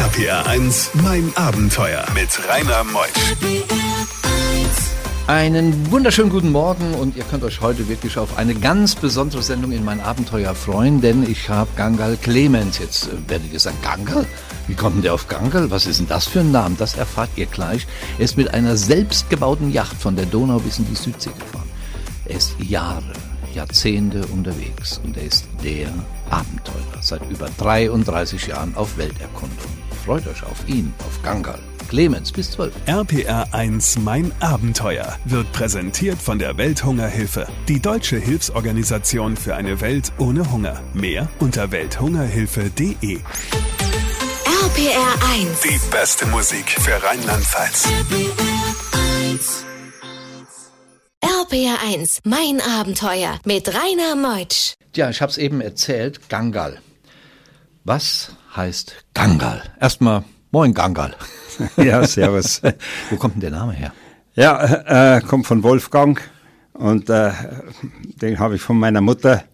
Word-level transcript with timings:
RPR 0.00 0.46
1, 0.46 0.92
mein 1.02 1.30
Abenteuer 1.34 2.06
mit 2.14 2.30
Rainer 2.48 2.84
Meusch. 2.84 3.10
Einen 5.26 5.90
wunderschönen 5.90 6.30
guten 6.30 6.50
Morgen 6.50 6.94
und 6.94 7.16
ihr 7.16 7.24
könnt 7.24 7.44
euch 7.44 7.60
heute 7.60 7.86
wirklich 7.86 8.16
auf 8.16 8.38
eine 8.38 8.54
ganz 8.54 8.94
besondere 8.94 9.42
Sendung 9.42 9.72
in 9.72 9.84
mein 9.84 10.00
Abenteuer 10.00 10.54
freuen, 10.54 11.02
denn 11.02 11.30
ich 11.30 11.50
habe 11.50 11.68
Gangal 11.76 12.16
Clemens. 12.16 12.78
Jetzt 12.78 13.08
äh, 13.08 13.28
werde 13.28 13.44
ich 13.44 13.52
gesagt, 13.52 13.82
Gangal? 13.82 14.24
Wie 14.68 14.74
kommt 14.74 14.96
denn 14.96 15.02
der 15.02 15.12
auf 15.12 15.28
Gangal? 15.28 15.70
Was 15.70 15.84
ist 15.84 16.00
denn 16.00 16.08
das 16.08 16.26
für 16.26 16.40
ein 16.40 16.50
Name? 16.50 16.76
Das 16.78 16.94
erfahrt 16.94 17.28
ihr 17.36 17.44
gleich. 17.44 17.86
Er 18.16 18.24
ist 18.24 18.38
mit 18.38 18.54
einer 18.54 18.78
selbstgebauten 18.78 19.70
Yacht 19.70 19.96
von 20.00 20.16
der 20.16 20.24
Donau 20.24 20.60
bis 20.60 20.78
in 20.78 20.86
die 20.86 20.96
Südsee 20.96 21.32
gefahren. 21.38 21.68
Er 22.24 22.38
ist 22.38 22.54
Jahre, 22.58 23.12
Jahrzehnte 23.52 24.24
unterwegs 24.28 24.98
und 25.04 25.18
er 25.18 25.24
ist 25.24 25.46
der 25.62 25.88
Abenteurer 26.30 27.02
seit 27.02 27.20
über 27.30 27.50
33 27.58 28.46
Jahren 28.46 28.74
auf 28.76 28.96
Welterkundung. 28.96 29.79
Freut 30.04 30.26
euch 30.26 30.42
auf 30.42 30.66
ihn, 30.66 30.94
auf 31.00 31.22
Gangal. 31.22 31.58
Clemens 31.88 32.32
bis 32.32 32.52
12. 32.52 32.72
RPR 32.86 33.52
1 33.52 33.98
Mein 33.98 34.32
Abenteuer 34.40 35.18
wird 35.24 35.50
präsentiert 35.52 36.18
von 36.18 36.38
der 36.38 36.56
Welthungerhilfe, 36.56 37.46
die 37.68 37.80
deutsche 37.80 38.16
Hilfsorganisation 38.16 39.36
für 39.36 39.56
eine 39.56 39.80
Welt 39.80 40.12
ohne 40.18 40.50
Hunger. 40.52 40.80
Mehr 40.94 41.28
unter 41.40 41.70
welthungerhilfe.de. 41.72 43.18
RPR 44.64 45.14
1. 45.34 45.60
Die 45.62 45.80
beste 45.90 46.26
Musik 46.26 46.70
für 46.70 47.02
Rheinland-Pfalz. 47.02 47.88
RPR 51.20 51.78
1, 51.92 52.20
mein 52.24 52.60
Abenteuer 52.60 53.38
mit 53.44 53.68
Rainer 53.68 54.14
Meutsch. 54.14 54.74
Ja, 54.94 55.10
ich 55.10 55.20
habe 55.20 55.30
es 55.30 55.38
eben 55.38 55.60
erzählt, 55.60 56.28
Gangal. 56.28 56.80
Was 57.84 58.36
heißt 58.56 59.04
Gangal? 59.14 59.62
Erstmal, 59.80 60.24
moin 60.50 60.74
Gangal. 60.74 61.14
Ja, 61.76 62.06
servus. 62.06 62.62
Wo 63.10 63.16
kommt 63.16 63.34
denn 63.34 63.40
der 63.42 63.50
Name 63.50 63.74
her? 63.74 63.92
Ja, 64.34 65.16
äh, 65.16 65.20
kommt 65.20 65.46
von 65.46 65.62
Wolfgang 65.62 66.18
und 66.72 67.10
äh, 67.10 67.32
den 68.22 68.38
habe 68.38 68.54
ich 68.56 68.62
von 68.62 68.78
meiner 68.78 69.02
Mutter 69.02 69.44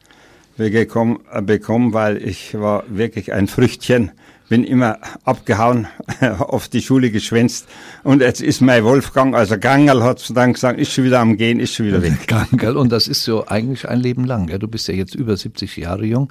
bekommen, 0.56 1.18
äh, 1.32 1.42
bekommen, 1.42 1.92
weil 1.92 2.18
ich 2.18 2.54
war 2.54 2.84
wirklich 2.88 3.32
ein 3.32 3.48
Früchtchen, 3.48 4.12
bin 4.48 4.62
immer 4.62 4.98
abgehauen, 5.24 5.88
auf 6.38 6.68
die 6.68 6.82
Schule 6.82 7.10
geschwänzt 7.10 7.66
und 8.04 8.20
jetzt 8.20 8.40
ist 8.40 8.60
mein 8.60 8.84
Wolfgang, 8.84 9.34
also 9.34 9.58
Gangal 9.58 10.04
hat 10.04 10.30
dann 10.36 10.52
gesagt, 10.52 10.78
ist 10.78 10.92
schon 10.92 11.04
wieder 11.04 11.18
am 11.18 11.36
Gehen, 11.36 11.58
ist 11.58 11.74
schon 11.74 11.86
wieder 11.86 12.02
weg. 12.02 12.26
Gangal. 12.28 12.76
Und 12.76 12.92
das 12.92 13.08
ist 13.08 13.24
so 13.24 13.46
eigentlich 13.46 13.88
ein 13.88 13.98
Leben 13.98 14.24
lang. 14.24 14.48
Ja? 14.48 14.58
Du 14.58 14.68
bist 14.68 14.86
ja 14.86 14.94
jetzt 14.94 15.14
über 15.16 15.36
70 15.36 15.76
Jahre 15.76 16.04
jung, 16.04 16.30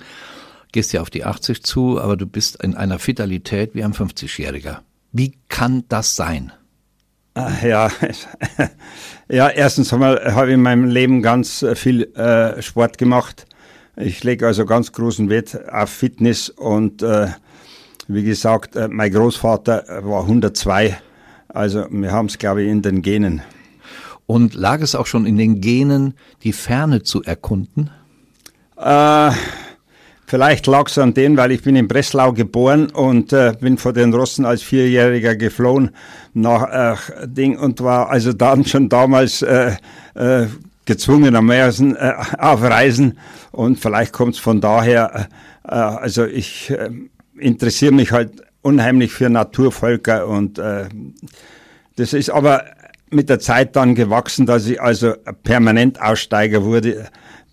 gehst 0.76 0.92
ja 0.92 1.02
auf 1.02 1.10
die 1.10 1.24
80 1.24 1.64
zu, 1.64 2.02
aber 2.02 2.18
du 2.18 2.28
bist 2.28 2.62
in 2.62 2.76
einer 2.76 3.00
Vitalität 3.00 3.76
wie 3.76 3.84
ein 3.86 3.94
50-Jähriger. 3.94 4.80
Wie 5.14 5.38
kann 5.48 5.86
das 5.88 6.18
sein? 6.18 6.52
Ah, 7.34 7.50
Ja, 7.64 7.90
ja 9.30 9.48
erstens 9.48 9.94
habe 9.94 10.48
ich 10.48 10.54
in 10.54 10.62
meinem 10.62 10.84
Leben 10.84 11.22
ganz 11.22 11.64
äh, 11.64 11.76
viel 11.76 12.14
äh, 12.16 12.62
Sport 12.62 12.98
gemacht. 12.98 13.48
Ich 13.96 14.22
lege 14.26 14.46
also 14.46 14.66
ganz 14.66 14.92
großen 14.92 15.30
Wert 15.30 15.58
auf 15.72 15.90
Fitness 15.90 16.50
und 16.50 17.02
äh, 17.02 17.30
wie 18.10 18.24
gesagt, 18.24 18.76
äh, 18.76 18.90
mein 18.90 19.14
Großvater 19.14 19.86
war 20.04 20.24
102. 20.24 20.98
Also 21.48 21.86
wir 21.90 22.12
haben 22.12 22.26
es, 22.26 22.38
glaube 22.38 22.64
ich, 22.64 22.70
in 22.70 22.82
den 22.82 23.02
Genen. 23.02 23.42
Und 24.26 24.56
lag 24.56 24.82
es 24.82 24.94
auch 24.94 25.06
schon 25.06 25.26
in 25.26 25.38
den 25.38 25.62
Genen, 25.62 26.16
die 26.44 26.52
Ferne 26.52 27.04
zu 27.04 27.24
erkunden? 27.24 27.92
Äh, 28.76 29.32
vielleicht 30.36 30.68
lag 30.68 30.90
es 30.90 30.98
an 30.98 31.14
dem, 31.14 31.38
weil 31.38 31.52
ich 31.54 31.64
bin 31.64 31.78
in 31.78 31.88
Breslau 31.88 32.34
geboren 32.34 32.88
und 32.92 33.32
äh, 33.32 33.54
bin 33.58 33.78
vor 33.78 33.94
den 33.94 34.14
Russen 34.14 34.44
als 34.44 34.62
Vierjähriger 34.64 35.38
geflohen 35.38 35.92
nach 36.34 36.68
äh, 36.68 37.26
Ding 37.26 37.58
und 37.58 37.80
war 37.80 38.10
also 38.10 38.34
dann 38.34 38.66
schon 38.66 38.90
damals 38.90 39.42
äh, 39.44 39.78
äh, 40.14 40.48
gezwungenermaßen 40.84 41.96
äh, 41.96 42.14
auf 42.38 42.62
Reisen 42.62 43.18
und 43.54 43.80
vielleicht 43.80 44.12
kommt 44.12 44.34
es 44.34 44.42
von 44.42 44.60
daher. 44.60 45.30
Äh, 45.64 45.70
also 45.74 46.26
ich 46.26 46.70
äh, 46.70 46.90
interessiere 47.38 47.94
mich 47.94 48.12
halt 48.12 48.44
unheimlich 48.62 49.14
für 49.14 49.30
Naturvölker 49.30 50.28
und 50.28 50.60
äh, 50.60 50.90
das 51.96 52.12
ist 52.12 52.30
aber 52.30 52.66
mit 53.10 53.30
der 53.30 53.40
Zeit 53.40 53.76
dann 53.76 53.96
gewachsen, 53.96 54.46
dass 54.46 54.68
ich 54.68 54.82
also 54.82 55.14
permanent 55.44 56.02
Aussteiger 56.02 56.64
wurde. 56.64 57.08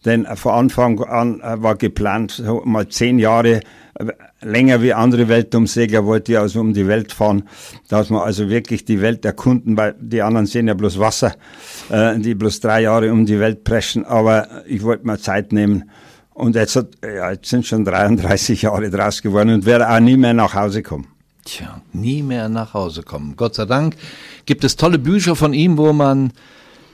Denn 0.04 0.26
von 0.34 0.52
Anfang 0.52 1.00
an 1.04 1.40
äh, 1.40 1.62
war 1.62 1.76
geplant, 1.76 2.32
so 2.32 2.62
mal 2.64 2.88
zehn 2.88 3.18
Jahre 3.18 3.60
äh, 3.94 4.06
länger 4.40 4.82
wie 4.82 4.92
andere 4.92 5.28
Weltumsegler 5.28 6.04
wollte 6.04 6.32
ich 6.32 6.38
also 6.38 6.60
um 6.60 6.72
die 6.72 6.88
Welt 6.88 7.12
fahren, 7.12 7.44
dass 7.88 8.10
man 8.10 8.22
also 8.22 8.48
wirklich 8.48 8.84
die 8.84 9.00
Welt 9.00 9.24
erkunden, 9.24 9.76
weil 9.76 9.94
die 10.00 10.22
anderen 10.22 10.46
sehen 10.46 10.66
ja 10.66 10.74
bloß 10.74 10.98
Wasser, 10.98 11.34
äh, 11.88 12.18
die 12.18 12.34
bloß 12.34 12.58
drei 12.60 12.82
Jahre 12.82 13.12
um 13.12 13.26
die 13.26 13.38
Welt 13.38 13.62
preschen. 13.62 14.04
Aber 14.04 14.48
ich 14.66 14.82
wollte 14.82 15.06
mir 15.06 15.18
Zeit 15.18 15.52
nehmen. 15.52 15.90
Und 16.34 16.56
jetzt, 16.56 16.74
hat, 16.74 16.88
ja, 17.04 17.30
jetzt 17.30 17.50
sind 17.50 17.66
schon 17.66 17.84
33 17.84 18.62
Jahre 18.62 18.90
draus 18.90 19.22
geworden 19.22 19.50
und 19.50 19.66
werde 19.66 19.88
auch 19.88 20.00
nie 20.00 20.16
mehr 20.16 20.34
nach 20.34 20.54
Hause 20.54 20.82
kommen. 20.82 21.06
Tja, 21.44 21.80
nie 21.92 22.22
mehr 22.22 22.48
nach 22.48 22.72
Hause 22.74 23.02
kommen. 23.02 23.34
Gott 23.36 23.54
sei 23.54 23.66
Dank 23.66 23.96
gibt 24.46 24.64
es 24.64 24.76
tolle 24.76 24.98
Bücher 24.98 25.36
von 25.36 25.52
ihm, 25.54 25.78
wo 25.78 25.92
man 25.92 26.32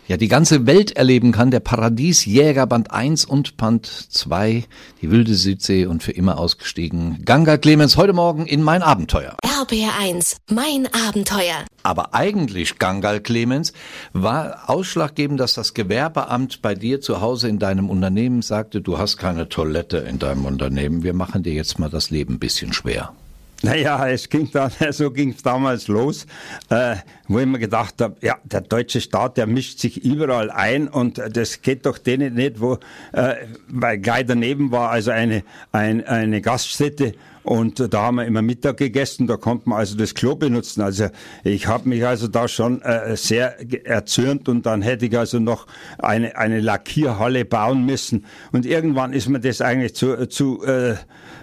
ja 0.08 0.16
die 0.16 0.28
ganze 0.28 0.66
Welt 0.66 0.96
erleben 0.96 1.32
kann. 1.32 1.50
Der 1.50 1.60
Paradiesjäger 1.60 2.66
Band 2.66 2.90
1 2.90 3.26
und 3.26 3.56
Band 3.56 3.86
2, 3.86 4.64
die 5.02 5.10
wilde 5.10 5.34
Südsee 5.34 5.86
und 5.86 6.02
für 6.02 6.12
immer 6.12 6.38
ausgestiegen. 6.38 7.22
Ganga 7.24 7.58
Clemens 7.58 7.96
heute 7.96 8.14
Morgen 8.14 8.46
in 8.46 8.62
mein 8.62 8.82
Abenteuer. 8.82 9.36
RPR 9.60 9.98
1, 10.00 10.38
mein 10.50 10.88
Abenteuer. 11.06 11.66
Aber 11.82 12.14
eigentlich, 12.14 12.78
Gangal 12.78 13.20
Clemens, 13.20 13.72
war 14.12 14.68
ausschlaggebend, 14.68 15.38
dass 15.38 15.54
das 15.54 15.74
Gewerbeamt 15.74 16.62
bei 16.62 16.74
dir 16.74 17.00
zu 17.00 17.20
Hause 17.20 17.48
in 17.48 17.58
deinem 17.58 17.90
Unternehmen 17.90 18.42
sagte, 18.42 18.80
du 18.80 18.98
hast 18.98 19.18
keine 19.18 19.48
Toilette 19.48 19.98
in 19.98 20.18
deinem 20.18 20.46
Unternehmen, 20.46 21.02
wir 21.02 21.14
machen 21.14 21.42
dir 21.42 21.52
jetzt 21.52 21.78
mal 21.78 21.90
das 21.90 22.10
Leben 22.10 22.34
ein 22.34 22.38
bisschen 22.38 22.72
schwer. 22.72 23.12
Naja, 23.62 24.08
es 24.08 24.28
ging 24.28 24.48
dann, 24.52 24.70
so 24.90 25.10
ging 25.10 25.30
es 25.30 25.42
damals 25.42 25.88
los, 25.88 26.26
äh, 26.70 26.96
wo 27.26 27.40
ich 27.40 27.46
mir 27.46 27.58
gedacht 27.58 28.00
habe, 28.00 28.16
ja, 28.20 28.38
der 28.44 28.60
deutsche 28.60 29.00
Staat, 29.00 29.36
der 29.36 29.46
mischt 29.46 29.80
sich 29.80 30.04
überall 30.04 30.50
ein 30.50 30.86
und 30.86 31.20
das 31.32 31.60
geht 31.62 31.84
doch 31.84 31.98
denen 31.98 32.34
nicht, 32.34 32.60
wo, 32.60 32.78
äh, 33.12 33.34
weil 33.68 33.98
gleich 33.98 34.26
daneben 34.26 34.70
war 34.70 34.90
also 34.90 35.10
eine, 35.10 35.42
ein, 35.72 36.06
eine 36.06 36.40
Gaststätte 36.40 37.14
und 37.48 37.94
da 37.94 38.02
haben 38.02 38.16
wir 38.16 38.26
immer 38.26 38.42
Mittag 38.42 38.76
gegessen, 38.76 39.26
da 39.26 39.38
konnte 39.38 39.70
man 39.70 39.78
also 39.78 39.96
das 39.96 40.12
Klo 40.12 40.36
benutzen. 40.36 40.82
Also 40.82 41.06
ich 41.44 41.66
habe 41.66 41.88
mich 41.88 42.06
also 42.06 42.28
da 42.28 42.46
schon 42.46 42.82
äh, 42.82 43.16
sehr 43.16 43.56
erzürnt 43.86 44.50
und 44.50 44.66
dann 44.66 44.82
hätte 44.82 45.06
ich 45.06 45.16
also 45.16 45.38
noch 45.38 45.66
eine, 45.98 46.36
eine 46.36 46.60
Lackierhalle 46.60 47.46
bauen 47.46 47.86
müssen. 47.86 48.26
Und 48.52 48.66
irgendwann 48.66 49.14
ist 49.14 49.30
mir 49.30 49.40
das 49.40 49.62
eigentlich 49.62 49.94
zu, 49.94 50.28
zu 50.28 50.62
äh, 50.62 50.96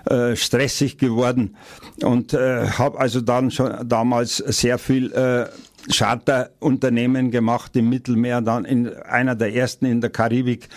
äh, 0.05 0.35
stressig 0.35 0.99
geworden 0.99 1.55
und 2.03 2.35
äh, 2.35 2.67
habe 2.67 2.99
also 2.99 3.19
dann 3.19 3.49
schon 3.49 3.73
damals 3.89 4.37
sehr 4.37 4.77
viel 4.77 5.11
äh, 5.11 5.47
Charterunternehmen 5.93 7.31
gemacht 7.31 7.75
im 7.75 7.89
Mittelmeer, 7.89 8.41
dann 8.41 8.65
in 8.65 8.93
einer 8.93 9.35
der 9.35 9.53
ersten 9.53 9.85
in 9.85 10.01
der 10.01 10.09
Karibik. 10.09 10.69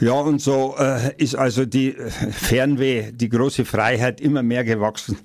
Ja, 0.00 0.12
und 0.12 0.40
so 0.40 0.74
äh, 0.78 1.14
ist 1.16 1.34
also 1.34 1.64
die 1.64 1.96
äh, 1.96 2.10
Fernweh, 2.10 3.12
die 3.12 3.28
große 3.28 3.64
Freiheit 3.64 4.20
immer 4.20 4.42
mehr 4.42 4.64
gewachsen. 4.64 5.18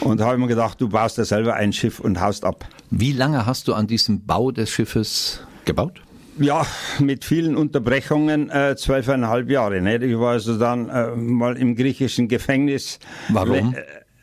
Und 0.00 0.20
da 0.20 0.26
habe 0.26 0.36
ich 0.36 0.40
mir 0.40 0.48
gedacht, 0.48 0.80
du 0.80 0.88
baust 0.88 1.18
da 1.18 1.24
selber 1.24 1.54
ein 1.54 1.72
Schiff 1.72 2.00
und 2.00 2.20
haust 2.20 2.44
ab. 2.44 2.66
Wie 2.90 3.12
lange 3.12 3.46
hast 3.46 3.68
du 3.68 3.74
an 3.74 3.86
diesem 3.86 4.24
Bau 4.26 4.50
des 4.50 4.70
Schiffes 4.70 5.40
gebaut? 5.64 6.00
Ja, 6.38 6.64
mit 6.98 7.24
vielen 7.24 7.56
Unterbrechungen, 7.56 8.50
äh, 8.50 8.74
zwölfeinhalb 8.76 9.50
Jahre. 9.50 9.82
Ne? 9.82 9.96
Ich 9.96 10.18
war 10.18 10.32
also 10.32 10.58
dann 10.58 10.88
äh, 10.88 11.14
mal 11.14 11.56
im 11.56 11.76
griechischen 11.76 12.28
Gefängnis. 12.28 12.98
Warum? 13.28 13.74
Äh, 13.74 13.82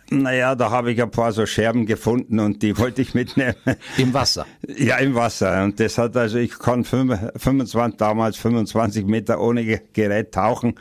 naja, 0.09 0.55
da 0.55 0.71
habe 0.71 0.91
ich 0.91 1.01
ein 1.01 1.11
paar 1.11 1.31
so 1.31 1.45
Scherben 1.45 1.85
gefunden 1.85 2.39
und 2.39 2.63
die 2.63 2.77
wollte 2.77 3.01
ich 3.01 3.13
mitnehmen. 3.13 3.55
Im 3.97 4.13
Wasser. 4.13 4.45
Ja, 4.75 4.97
im 4.97 5.15
Wasser. 5.15 5.63
Und 5.63 5.79
das 5.79 5.97
hat 5.97 6.17
also, 6.17 6.37
ich 6.39 6.57
kann 6.59 6.83
25, 6.83 7.97
damals 7.97 8.35
25 8.37 9.05
Meter 9.05 9.39
ohne 9.39 9.63
Ge- 9.63 9.79
Gerät 9.93 10.33
tauchen. 10.33 10.75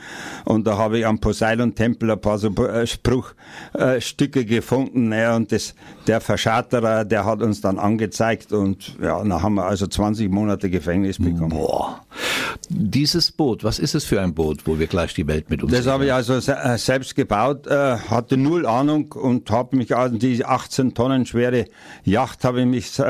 Und 0.44 0.66
da 0.66 0.76
habe 0.76 0.98
ich 0.98 1.06
am 1.06 1.20
Poseidon-Tempel 1.20 2.10
ein 2.10 2.20
paar 2.20 2.38
so 2.38 2.48
äh, 2.48 2.86
Spruchstücke 2.86 3.36
äh, 3.74 4.00
Stücke 4.00 4.44
gefunden. 4.44 5.12
Ja, 5.12 5.36
und 5.36 5.52
das, 5.52 5.74
der 6.08 6.20
Verscharterer, 6.20 7.04
der 7.04 7.24
hat 7.24 7.42
uns 7.42 7.60
dann 7.60 7.78
angezeigt. 7.78 8.52
Und 8.52 8.96
ja, 9.00 9.18
dann 9.18 9.42
haben 9.42 9.54
wir 9.54 9.66
also 9.66 9.86
20 9.86 10.30
Monate 10.30 10.68
Gefängnis 10.68 11.18
bekommen. 11.18 11.50
Boah. 11.50 12.00
Dieses 12.68 13.30
Boot, 13.30 13.62
was 13.62 13.78
ist 13.78 13.94
es 13.94 14.04
für 14.04 14.20
ein 14.20 14.34
Boot, 14.34 14.66
wo 14.66 14.78
wir 14.78 14.86
gleich 14.86 15.14
die 15.14 15.26
Welt 15.26 15.50
mit 15.50 15.62
uns 15.62 15.72
Das 15.72 15.86
habe 15.86 16.06
ich 16.06 16.12
also 16.12 16.40
se 16.40 16.56
äh, 16.56 16.78
selbst 16.78 17.14
gebaut, 17.14 17.66
äh, 17.66 17.96
hatte 17.98 18.36
null 18.36 18.66
Ahnung 18.66 19.12
und 19.12 19.50
habe 19.50 19.76
mich 19.76 19.94
an 19.94 20.18
die 20.18 20.44
18 20.44 20.94
Tonnen 20.94 21.26
schwere 21.26 21.66
Yacht 22.04 22.44
habe 22.44 22.60
ich 22.60 22.66
mich 22.66 22.98
äh, 22.98 23.02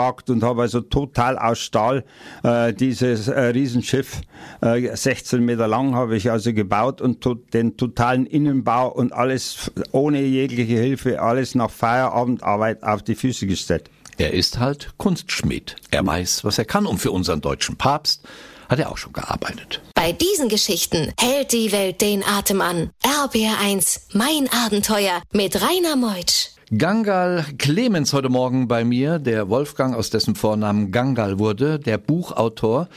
rangewagt 0.00 0.30
und 0.30 0.42
habe 0.42 0.62
also 0.62 0.80
total 0.80 1.38
aus 1.38 1.58
Stahl 1.58 2.04
äh, 2.42 2.72
dieses 2.72 3.28
äh, 3.28 3.40
Riesenschiff, 3.40 4.20
äh, 4.60 4.94
16 4.94 5.44
Meter 5.44 5.68
lang 5.68 5.94
habe 5.94 6.16
ich 6.16 6.30
also 6.30 6.52
gebaut 6.52 7.00
und 7.00 7.20
to 7.20 7.34
den 7.34 7.76
totalen 7.76 8.26
Innenbau 8.26 8.88
und 8.88 9.12
alles 9.12 9.70
ohne 9.92 10.20
jegliche 10.22 10.78
Hilfe, 10.78 11.20
alles 11.20 11.54
nach 11.54 11.70
Feierabendarbeit 11.70 12.82
auf 12.82 13.02
die 13.02 13.14
Füße 13.14 13.46
gestellt. 13.46 13.90
Er 14.18 14.34
ist 14.34 14.58
halt 14.58 14.92
Kunstschmied. 14.98 15.76
Er 15.90 16.06
weiß, 16.06 16.44
was 16.44 16.58
er 16.58 16.66
kann 16.66 16.86
und 16.86 16.98
für 16.98 17.10
unseren 17.10 17.40
deutschen 17.40 17.76
Papst 17.76 18.22
hat 18.68 18.78
er 18.78 18.92
auch 18.92 18.98
schon 18.98 19.12
gearbeitet. 19.12 19.80
Bei 19.94 20.12
diesen 20.12 20.48
Geschichten 20.48 21.12
hält 21.18 21.52
die 21.52 21.72
Welt 21.72 22.00
den 22.00 22.22
Atem 22.22 22.60
an. 22.60 22.90
RBR1, 23.02 24.00
mein 24.12 24.48
Abenteuer 24.52 25.22
mit 25.32 25.60
Rainer 25.60 25.96
Meutsch. 25.96 26.50
Gangal 26.78 27.44
Clemens 27.58 28.12
heute 28.12 28.28
Morgen 28.28 28.68
bei 28.68 28.84
mir, 28.84 29.18
der 29.18 29.48
Wolfgang, 29.48 29.96
aus 29.96 30.10
dessen 30.10 30.36
Vornamen 30.36 30.92
Gangal 30.92 31.40
wurde, 31.40 31.80
der 31.80 31.98
Buchautor, 31.98 32.88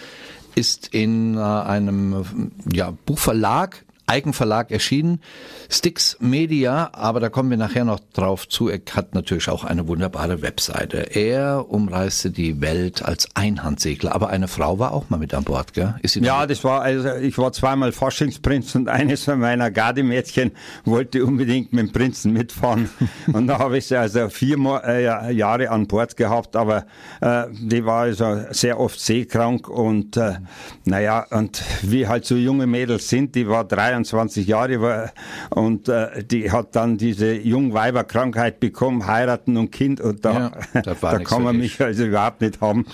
ist 0.54 0.94
in 0.94 1.38
äh, 1.38 1.40
einem 1.40 2.52
ja, 2.72 2.94
Buchverlag 3.08 3.84
Eigenverlag 4.06 4.72
erschienen, 4.72 5.22
Stix 5.70 6.18
Media, 6.20 6.90
aber 6.94 7.20
da 7.20 7.30
kommen 7.30 7.50
wir 7.50 7.58
nachher 7.58 7.86
noch 7.86 8.00
drauf 8.14 8.48
zu. 8.48 8.68
Er 8.68 8.80
hat 8.96 9.16
natürlich 9.16 9.50
auch 9.50 9.64
eine 9.64 9.88
wunderbare 9.88 10.42
Webseite. 10.42 11.16
Er 11.16 11.70
umreiste 11.70 12.30
die 12.30 12.60
Welt 12.60 13.04
als 13.04 13.30
Einhandsegler, 13.34 14.14
aber 14.14 14.30
eine 14.30 14.48
Frau 14.48 14.78
war 14.78 14.92
auch 14.92 15.10
mal 15.10 15.18
mit 15.18 15.34
an 15.34 15.46
Bord, 15.46 15.74
gell? 15.74 15.96
Ja, 16.04 16.46
das 16.46 16.64
war, 16.64 16.82
also 16.82 17.14
ich 17.16 17.38
war 17.38 17.54
zweimal 17.54 17.94
Faschingsprinz 17.94 18.76
und 18.76 18.90
eines 18.90 19.24
von 19.24 19.40
meiner 19.40 19.72
Gardemädchen 19.72 20.52
wollte 20.84 21.26
unbedingt 21.26 21.72
mit 21.72 21.88
dem 21.88 21.92
Prinzen 21.94 22.34
mitfahren. 22.34 22.90
und 23.34 23.48
da 23.48 23.60
habe 23.60 23.78
ich 23.78 23.88
sie 23.88 23.96
also 23.96 24.28
vier 24.30 24.58
äh, 24.86 25.32
Jahre 25.34 25.70
an 25.70 25.88
Bord 25.88 26.18
gehabt, 26.18 26.56
aber 26.56 26.86
äh, 27.22 27.46
die 27.52 27.86
war 27.86 28.02
also 28.02 28.42
sehr 28.52 28.80
oft 28.80 29.00
seekrank 29.00 29.70
und 29.70 30.18
äh, 30.18 30.34
naja, 30.84 31.26
und 31.30 31.64
wie 31.82 32.08
halt 32.08 32.26
so 32.26 32.36
junge 32.36 32.68
Mädels 32.68 33.08
sind, 33.08 33.36
die 33.36 33.48
war 33.48 33.64
drei 33.64 33.93
23 33.94 34.48
Jahre 34.48 34.82
war 34.82 35.12
und 35.50 35.88
äh, 35.88 36.24
die 36.24 36.52
hat 36.52 36.76
dann 36.76 36.98
diese 36.98 37.34
Jungweiberkrankheit 37.34 38.60
bekommen, 38.60 39.06
heiraten 39.06 39.58
und 39.58 39.72
Kind 39.72 40.02
und 40.02 40.26
da, 40.26 40.52
ja, 40.74 40.82
da 41.02 41.20
kann 41.20 41.44
man 41.44 41.58
mich 41.58 41.80
also 41.80 42.06
überhaupt 42.06 42.42
nicht 42.42 42.62
haben. 42.62 42.86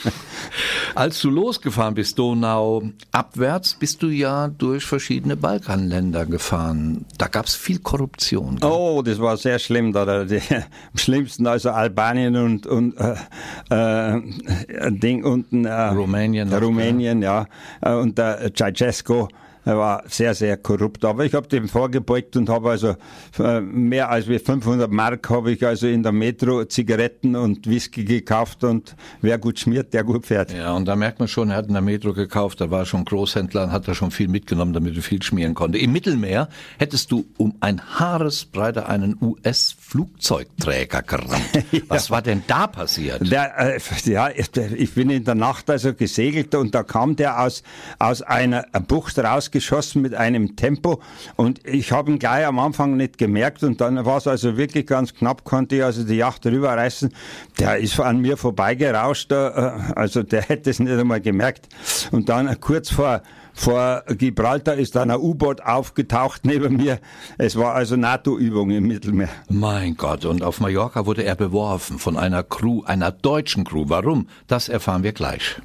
Als 0.95 1.21
du 1.21 1.29
losgefahren 1.29 1.95
bist, 1.95 2.19
Donau 2.19 2.83
abwärts, 3.11 3.75
bist 3.75 4.03
du 4.03 4.07
ja 4.07 4.49
durch 4.49 4.85
verschiedene 4.85 5.37
Balkanländer 5.37 6.25
gefahren. 6.25 7.05
Da 7.17 7.27
gab 7.27 7.45
es 7.45 7.55
viel 7.55 7.79
Korruption. 7.79 8.57
Gell? 8.57 8.69
Oh, 8.69 9.01
das 9.01 9.19
war 9.19 9.37
sehr 9.37 9.59
schlimm. 9.59 9.93
Da, 9.93 10.25
die, 10.25 10.41
am 10.51 10.97
schlimmsten 10.97 11.47
also 11.47 11.69
Albanien 11.69 12.35
und, 12.35 12.67
und 12.67 12.95
äh, 12.97 14.15
äh, 14.15 14.91
Ding 14.91 15.23
unten. 15.23 15.65
Äh, 15.65 15.73
Rumänien. 15.73 16.51
Rumänien, 16.53 17.21
ja. 17.21 17.45
ja. 17.83 17.95
Und 17.95 18.17
der 18.17 18.51
Ceausescu 18.53 19.27
er 19.69 19.77
war 19.77 20.03
sehr, 20.07 20.33
sehr 20.33 20.57
korrupt. 20.57 21.05
Aber 21.05 21.25
ich 21.25 21.33
habe 21.35 21.47
dem 21.47 21.69
vorgebeugt 21.69 22.35
und 22.35 22.49
habe 22.49 22.71
also 22.71 22.95
äh, 23.37 23.61
mehr 23.61 24.09
als 24.09 24.25
500 24.25 24.89
Mark 24.91 25.29
habe 25.29 25.51
ich 25.51 25.65
also 25.65 25.87
in 25.87 26.01
der 26.01 26.11
Metro 26.11 26.65
Zigaretten 26.65 27.35
und 27.35 27.67
Whisky 27.67 28.03
gekauft 28.03 28.63
und 28.63 28.95
wer 29.21 29.37
gut 29.37 29.59
schmiert, 29.59 29.93
der 29.93 30.03
gut 30.03 30.25
fährt. 30.25 30.51
Ja, 30.51 30.73
und 30.73 30.85
da 30.85 30.95
merkt 30.95 31.19
man 31.19 31.27
schon, 31.27 31.51
er 31.51 31.57
hat 31.57 31.67
in 31.67 31.73
der 31.73 31.83
Metro 31.83 32.13
gekauft, 32.13 32.61
da 32.61 32.71
war 32.71 32.85
schon 32.85 33.05
Großhändler 33.05 33.65
und 33.65 33.71
hat 33.71 33.87
da 33.87 33.93
schon 33.93 34.09
viel 34.09 34.27
mitgenommen, 34.27 34.73
damit 34.73 34.95
er 34.95 35.03
viel 35.03 35.21
schmieren 35.21 35.53
konnte. 35.53 35.77
Im 35.77 35.91
Mittelmeer 35.91 36.49
hättest 36.79 37.11
du 37.11 37.25
um 37.37 37.55
ein 37.59 37.79
Haaresbreite 37.99 38.87
einen 38.87 39.17
US-Flugzeugträger 39.21 41.03
gerannt. 41.03 41.43
ja. 41.71 41.81
Was 41.89 42.09
war 42.09 42.23
denn 42.23 42.41
da 42.47 42.65
passiert? 42.65 43.31
Der, 43.31 43.75
äh, 43.75 43.79
ja, 44.05 44.29
ich 44.29 44.93
bin 44.95 45.11
in 45.11 45.25
der 45.25 45.35
Nacht 45.35 45.69
also 45.69 45.93
gesegelt 45.93 46.55
und 46.55 46.73
da 46.73 46.81
kam 46.81 47.15
der 47.15 47.39
aus, 47.39 47.61
aus 47.99 48.23
einer 48.23 48.63
Bucht 48.87 49.19
raus 49.19 49.51
geschossen 49.59 50.01
mit 50.01 50.15
einem 50.15 50.55
Tempo 50.55 51.01
und 51.35 51.65
ich 51.67 51.91
habe 51.91 52.11
ihn 52.11 52.19
gleich 52.19 52.45
am 52.45 52.59
Anfang 52.59 52.97
nicht 52.97 53.17
gemerkt 53.17 53.63
und 53.63 53.81
dann 53.81 54.05
war 54.05 54.17
es 54.17 54.27
also 54.27 54.57
wirklich 54.57 54.87
ganz 54.87 55.13
knapp, 55.13 55.43
konnte 55.43 55.75
ich 55.75 55.83
also 55.83 56.03
die 56.03 56.15
Yacht 56.15 56.45
rüberreißen. 56.45 57.13
Der 57.59 57.77
ist 57.77 57.99
an 57.99 58.19
mir 58.19 58.37
vorbeigerauscht, 58.37 59.31
äh, 59.31 59.35
also 59.35 60.23
der 60.23 60.41
hätte 60.41 60.69
es 60.69 60.79
nicht 60.79 60.91
einmal 60.91 61.21
gemerkt. 61.21 61.67
Und 62.11 62.29
dann 62.29 62.59
kurz 62.59 62.89
vor 62.89 63.21
vor 63.53 64.03
Gibraltar 64.07 64.75
ist 64.75 64.95
dann 64.95 65.11
ein 65.11 65.19
U-Boot 65.19 65.61
aufgetaucht 65.61 66.45
neben 66.45 66.77
mir. 66.77 66.99
Es 67.37 67.57
war 67.57 67.75
also 67.75 67.97
NATO-Übung 67.97 68.69
im 68.71 68.87
Mittelmeer. 68.87 69.27
Mein 69.49 69.97
Gott, 69.97 70.23
und 70.23 70.43
auf 70.43 70.61
Mallorca 70.61 71.05
wurde 71.05 71.23
er 71.23 71.35
beworfen 71.35 71.99
von 71.99 72.15
einer 72.15 72.43
Crew, 72.43 72.83
einer 72.85 73.11
deutschen 73.11 73.65
Crew. 73.65 73.83
Warum? 73.87 74.27
Das 74.47 74.69
erfahren 74.69 75.03
wir 75.03 75.11
gleich. 75.11 75.57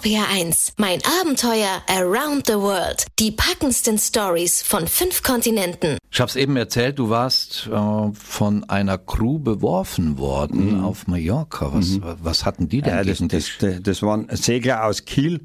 RPR1, 0.00 0.72
mein 0.78 0.98
Abenteuer 1.20 1.82
Around 1.86 2.46
the 2.46 2.54
World. 2.54 3.06
Die 3.18 3.32
packendsten 3.32 3.98
Stories 3.98 4.62
von 4.62 4.86
fünf 4.86 5.22
Kontinenten. 5.22 5.98
Ich 6.10 6.20
hab's 6.20 6.36
eben 6.36 6.56
erzählt, 6.56 6.98
du 6.98 7.10
warst 7.10 7.68
äh, 7.70 8.12
von 8.14 8.64
einer 8.70 8.96
Crew 8.96 9.38
beworfen 9.38 10.16
worden 10.16 10.78
mhm. 10.78 10.84
auf 10.84 11.06
Mallorca. 11.06 11.70
Was, 11.74 11.88
mhm. 11.90 12.02
was 12.22 12.46
hatten 12.46 12.68
die 12.68 12.80
denn 12.80 12.94
ja, 12.94 13.04
das, 13.04 13.18
das, 13.28 13.82
das, 13.82 14.02
waren 14.02 14.26
Segler 14.30 14.84
aus 14.84 15.04
Kiel 15.04 15.42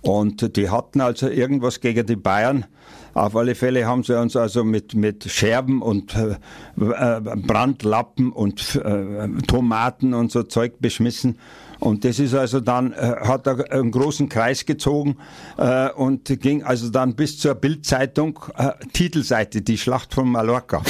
und 0.00 0.56
die 0.56 0.70
hatten 0.70 1.02
also 1.02 1.28
irgendwas 1.28 1.80
gegen 1.80 2.06
die 2.06 2.16
Bayern. 2.16 2.64
Auf 3.12 3.36
alle 3.36 3.54
Fälle 3.54 3.86
haben 3.86 4.04
sie 4.04 4.18
uns 4.18 4.36
also 4.36 4.64
mit, 4.64 4.94
mit 4.94 5.30
Scherben 5.30 5.82
und 5.82 6.14
äh, 6.14 6.36
äh 6.76 7.20
Brandlappen 7.20 8.32
und 8.32 8.76
äh, 8.76 9.28
Tomaten 9.46 10.14
und 10.14 10.32
so 10.32 10.44
Zeug 10.44 10.80
beschmissen. 10.80 11.38
Und 11.80 12.04
das 12.04 12.18
ist 12.18 12.34
also 12.34 12.60
dann, 12.60 12.92
äh, 12.92 13.16
hat 13.20 13.46
er 13.46 13.72
einen 13.72 13.90
großen 13.90 14.28
Kreis 14.28 14.66
gezogen 14.66 15.16
äh, 15.56 15.90
und 15.90 16.26
ging 16.40 16.62
also 16.62 16.90
dann 16.90 17.14
bis 17.14 17.38
zur 17.38 17.54
Bildzeitung, 17.54 18.40
äh, 18.56 18.70
Titelseite, 18.92 19.62
die 19.62 19.78
Schlacht 19.78 20.14
von 20.14 20.28
Mallorca. 20.30 20.82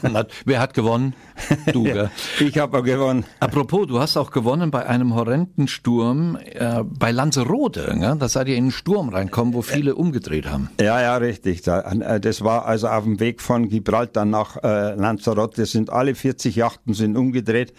Wer 0.44 0.60
hat 0.60 0.74
gewonnen? 0.74 1.14
Du, 1.72 1.86
ja, 1.86 2.10
Ich 2.38 2.58
habe 2.58 2.82
gewonnen. 2.82 3.24
Apropos, 3.38 3.86
du 3.86 3.98
hast 3.98 4.16
auch 4.16 4.30
gewonnen 4.30 4.70
bei 4.70 4.86
einem 4.86 5.14
horrenden 5.14 5.68
Sturm 5.68 6.36
äh, 6.36 6.82
bei 6.84 7.12
Lanzarote. 7.12 7.96
Ne? 7.96 8.16
Da 8.18 8.28
seid 8.28 8.48
ihr 8.48 8.56
in 8.56 8.64
einen 8.64 8.70
Sturm 8.72 9.08
reinkommen, 9.08 9.54
wo 9.54 9.62
viele 9.62 9.94
umgedreht 9.94 10.46
haben. 10.46 10.68
Ja, 10.80 11.00
ja, 11.00 11.16
richtig. 11.16 11.62
Das 11.62 12.44
war 12.44 12.66
also 12.66 12.88
auf 12.88 13.04
dem 13.04 13.20
Weg 13.20 13.40
von 13.40 13.68
Gibraltar 13.68 14.24
nach 14.24 14.56
äh, 14.62 14.94
Lanzarote. 14.94 15.66
Sind 15.66 15.90
alle 15.90 16.14
40 16.14 16.56
Yachten 16.56 16.94
sind 16.94 17.16
umgedreht, 17.16 17.72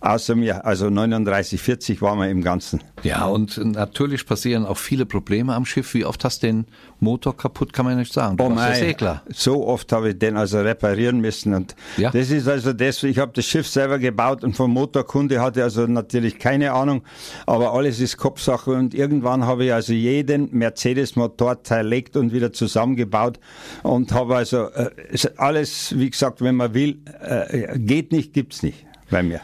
außer 0.00 0.34
mir. 0.34 0.64
Also 0.64 0.90
39, 0.90 1.60
40 1.60 2.02
waren 2.02 2.05
wir 2.14 2.28
im 2.30 2.42
Ganzen. 2.42 2.80
Ja, 3.02 3.26
und 3.26 3.56
natürlich 3.64 4.26
passieren 4.26 4.64
auch 4.64 4.78
viele 4.78 5.06
Probleme 5.06 5.54
am 5.54 5.64
Schiff. 5.64 5.94
Wie 5.94 6.04
oft 6.04 6.24
hast 6.24 6.42
du 6.42 6.46
den 6.46 6.66
Motor 7.00 7.36
kaputt, 7.36 7.72
kann 7.72 7.84
man 7.84 7.98
nicht 7.98 8.12
sagen. 8.12 8.36
Du 8.36 8.44
oh 8.44 8.48
mein, 8.48 8.74
Segler. 8.74 9.22
So 9.28 9.66
oft 9.66 9.92
habe 9.92 10.10
ich 10.10 10.18
den 10.18 10.36
also 10.36 10.60
reparieren 10.60 11.20
müssen. 11.20 11.54
Und 11.54 11.74
ja. 11.96 12.10
das 12.10 12.30
ist 12.30 12.48
also 12.48 12.72
das, 12.72 13.02
ich 13.02 13.18
habe 13.18 13.32
das 13.34 13.44
Schiff 13.44 13.66
selber 13.66 13.98
gebaut 13.98 14.44
und 14.44 14.56
vom 14.56 14.72
Motorkunde 14.72 15.40
hatte 15.40 15.62
also 15.62 15.86
natürlich 15.86 16.38
keine 16.38 16.72
Ahnung, 16.72 17.02
aber 17.46 17.72
alles 17.74 18.00
ist 18.00 18.16
Kopfsache 18.16 18.70
und 18.70 18.94
irgendwann 18.94 19.44
habe 19.44 19.66
ich 19.66 19.72
also 19.72 19.92
jeden 19.92 20.48
Mercedes-Motor 20.56 21.64
zerlegt 21.64 22.16
und 22.16 22.32
wieder 22.32 22.52
zusammengebaut 22.52 23.38
und 23.82 24.12
habe 24.12 24.36
also 24.36 24.68
äh, 24.70 24.90
alles, 25.36 25.98
wie 25.98 26.10
gesagt, 26.10 26.40
wenn 26.40 26.56
man 26.56 26.74
will, 26.74 27.00
äh, 27.20 27.78
geht 27.78 28.12
nicht, 28.12 28.32
gibt's 28.32 28.62
nicht 28.62 28.86
bei 29.10 29.22
mir. 29.22 29.40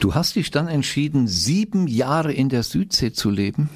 Du 0.00 0.14
hast 0.14 0.34
dich 0.36 0.50
dann 0.50 0.66
entschieden, 0.66 1.28
sieben 1.28 1.86
Jahre 1.86 2.32
in 2.32 2.48
der 2.48 2.62
Südsee 2.62 3.12
zu 3.12 3.28
leben? 3.28 3.68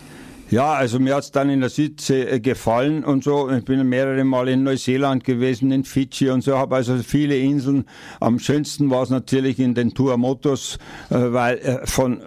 Ja, 0.50 0.73
also 0.73 0.99
mir 0.99 1.16
hat's 1.16 1.33
dann 1.33 1.50
in 1.50 1.61
der 1.61 1.69
Südsee 1.69 2.23
äh, 2.23 2.40
gefallen 2.40 3.04
und 3.04 3.25
so. 3.25 3.50
Ich 3.50 3.64
bin 3.64 3.87
mehrere 3.87 4.25
Mal 4.25 4.49
in 4.49 4.62
Neuseeland 4.62 5.25
gewesen, 5.25 5.71
in 5.71 5.85
Fidschi 5.85 6.31
und 6.31 6.43
so, 6.43 6.57
habe 6.57 6.76
also 6.76 6.97
viele 6.99 7.37
Inseln. 7.37 7.85
Am 8.21 8.38
schönsten 8.38 8.88
war 8.90 9.02
es 9.02 9.11
natürlich 9.11 9.59
in 9.59 9.75
den 9.75 9.93
Tuamotus, 9.93 10.78
äh, 11.11 11.16
weil 11.16 11.59
äh, 11.59 11.87
von 11.87 12.23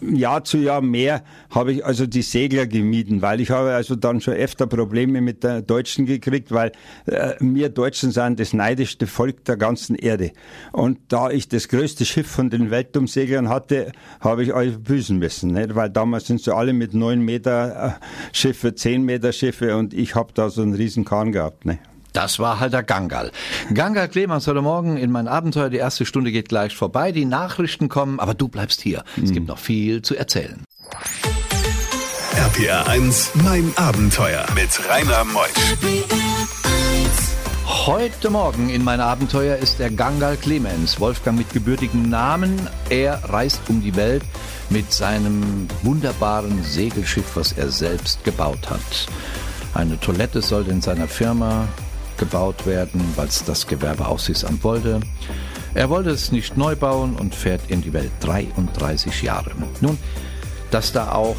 Jahr 0.00 0.44
zu 0.44 0.58
Jahr 0.58 0.80
mehr 0.80 1.22
habe 1.50 1.72
ich 1.72 1.84
also 1.84 2.06
die 2.06 2.22
Segler 2.22 2.66
gemieden, 2.66 3.22
weil 3.22 3.40
ich 3.40 3.50
habe 3.50 3.72
also 3.72 3.94
dann 3.94 4.20
schon 4.20 4.34
öfter 4.34 4.66
Probleme 4.66 5.20
mit 5.20 5.44
der 5.44 5.62
Deutschen 5.62 6.06
gekriegt, 6.06 6.52
weil 6.52 6.72
äh, 7.06 7.34
wir 7.40 7.68
Deutschen 7.68 8.10
sind 8.10 8.40
das 8.40 8.52
neidischste 8.52 9.06
Volk 9.06 9.44
der 9.44 9.56
ganzen 9.56 9.96
Erde. 9.96 10.32
Und 10.72 10.98
da 11.08 11.30
ich 11.30 11.48
das 11.48 11.68
größte 11.68 12.04
Schiff 12.04 12.28
von 12.28 12.50
den 12.50 12.70
Weltumseglern 12.70 13.48
hatte, 13.48 13.92
habe 14.20 14.42
ich 14.42 14.52
euch 14.52 14.78
büßen 14.78 15.18
müssen, 15.18 15.52
nicht? 15.52 15.74
weil 15.74 15.90
damals 15.90 16.26
sind 16.26 16.40
sie 16.40 16.54
alle 16.54 16.72
mit 16.72 16.94
neun 16.94 17.20
Meter 17.20 17.98
äh, 18.00 18.36
Schiffe, 18.36 18.74
zehn 18.74 19.04
Meter 19.04 19.32
Schiffe 19.32 19.76
und 19.76 19.94
ich 19.94 20.14
habe 20.14 20.32
da 20.34 20.50
so 20.50 20.62
einen 20.62 20.74
riesen 20.74 21.04
Kahn 21.04 21.32
gehabt. 21.32 21.64
Ne? 21.64 21.78
Das 22.12 22.38
war 22.38 22.60
halt 22.60 22.72
der 22.72 22.82
Gangal. 22.82 23.30
Gangal 23.72 24.08
Clemens 24.08 24.46
heute 24.46 24.62
Morgen 24.62 24.96
in 24.96 25.10
mein 25.10 25.28
Abenteuer. 25.28 25.70
Die 25.70 25.78
erste 25.78 26.04
Stunde 26.04 26.30
geht 26.30 26.48
gleich 26.48 26.76
vorbei. 26.76 27.12
Die 27.12 27.24
Nachrichten 27.24 27.88
kommen, 27.88 28.20
aber 28.20 28.34
du 28.34 28.48
bleibst 28.48 28.80
hier. 28.80 29.04
Es 29.22 29.32
gibt 29.32 29.48
noch 29.48 29.58
viel 29.58 30.02
zu 30.02 30.14
erzählen. 30.14 30.64
RPR 32.36 32.88
1, 32.88 33.32
mein 33.44 33.72
Abenteuer 33.76 34.44
mit 34.54 34.68
Rainer 34.88 35.24
Meusch. 35.24 35.76
Heute 37.86 38.30
Morgen 38.30 38.68
in 38.68 38.84
mein 38.84 39.00
Abenteuer 39.00 39.56
ist 39.56 39.78
der 39.78 39.90
Gangal 39.90 40.36
Clemens, 40.36 41.00
Wolfgang 41.00 41.38
mit 41.38 41.52
gebürtigem 41.52 42.08
Namen. 42.08 42.68
Er 42.90 43.24
reist 43.24 43.62
um 43.68 43.82
die 43.82 43.96
Welt 43.96 44.22
mit 44.70 44.92
seinem 44.92 45.66
wunderbaren 45.82 46.62
Segelschiff, 46.62 47.36
was 47.36 47.52
er 47.52 47.70
selbst 47.70 48.22
gebaut 48.24 48.70
hat. 48.70 49.08
Eine 49.74 49.98
Toilette 49.98 50.42
soll 50.42 50.68
in 50.68 50.80
seiner 50.82 51.08
Firma 51.08 51.68
gebaut 52.22 52.66
werden, 52.66 53.02
weil 53.16 53.26
es 53.26 53.42
das 53.42 53.66
Gewerbeaufsichtsamt 53.66 54.62
wollte. 54.62 55.00
Er 55.74 55.90
wollte 55.90 56.10
es 56.10 56.30
nicht 56.30 56.56
neu 56.56 56.76
bauen 56.76 57.16
und 57.16 57.34
fährt 57.34 57.62
in 57.66 57.82
die 57.82 57.92
Welt 57.92 58.12
33 58.20 59.22
Jahre. 59.22 59.50
Nun, 59.80 59.98
dass 60.70 60.92
da 60.92 61.10
auch 61.10 61.36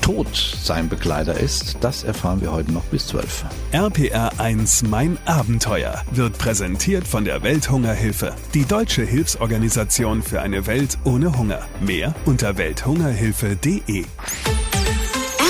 Tod 0.00 0.28
sein 0.62 0.88
Begleiter 0.88 1.38
ist, 1.38 1.78
das 1.80 2.02
erfahren 2.02 2.40
wir 2.40 2.52
heute 2.52 2.72
noch 2.72 2.84
bis 2.84 3.08
12. 3.08 3.44
RPR 3.72 4.30
1 4.38 4.84
Mein 4.84 5.18
Abenteuer 5.26 6.02
wird 6.12 6.38
präsentiert 6.38 7.06
von 7.06 7.26
der 7.26 7.42
Welthungerhilfe, 7.42 8.34
die 8.54 8.64
deutsche 8.64 9.02
Hilfsorganisation 9.02 10.22
für 10.22 10.40
eine 10.40 10.66
Welt 10.66 10.96
ohne 11.04 11.36
Hunger. 11.36 11.60
Mehr 11.80 12.14
unter 12.24 12.56
welthungerhilfe.de. 12.56 14.04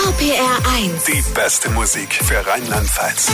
RPR 0.08 0.58
1. 0.74 1.04
Die 1.04 1.22
beste 1.34 1.70
Musik 1.70 2.14
für 2.14 2.46
Rheinland-Pfalz. 2.46 3.30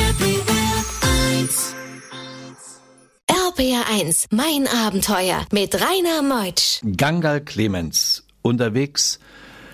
RPR 3.28 3.84
1, 3.90 4.28
mein 4.30 4.66
Abenteuer 4.66 5.44
mit 5.52 5.74
Rainer 5.74 6.22
Meutsch. 6.22 6.80
Gangal 6.96 7.40
Clemens, 7.42 8.24
unterwegs 8.42 9.18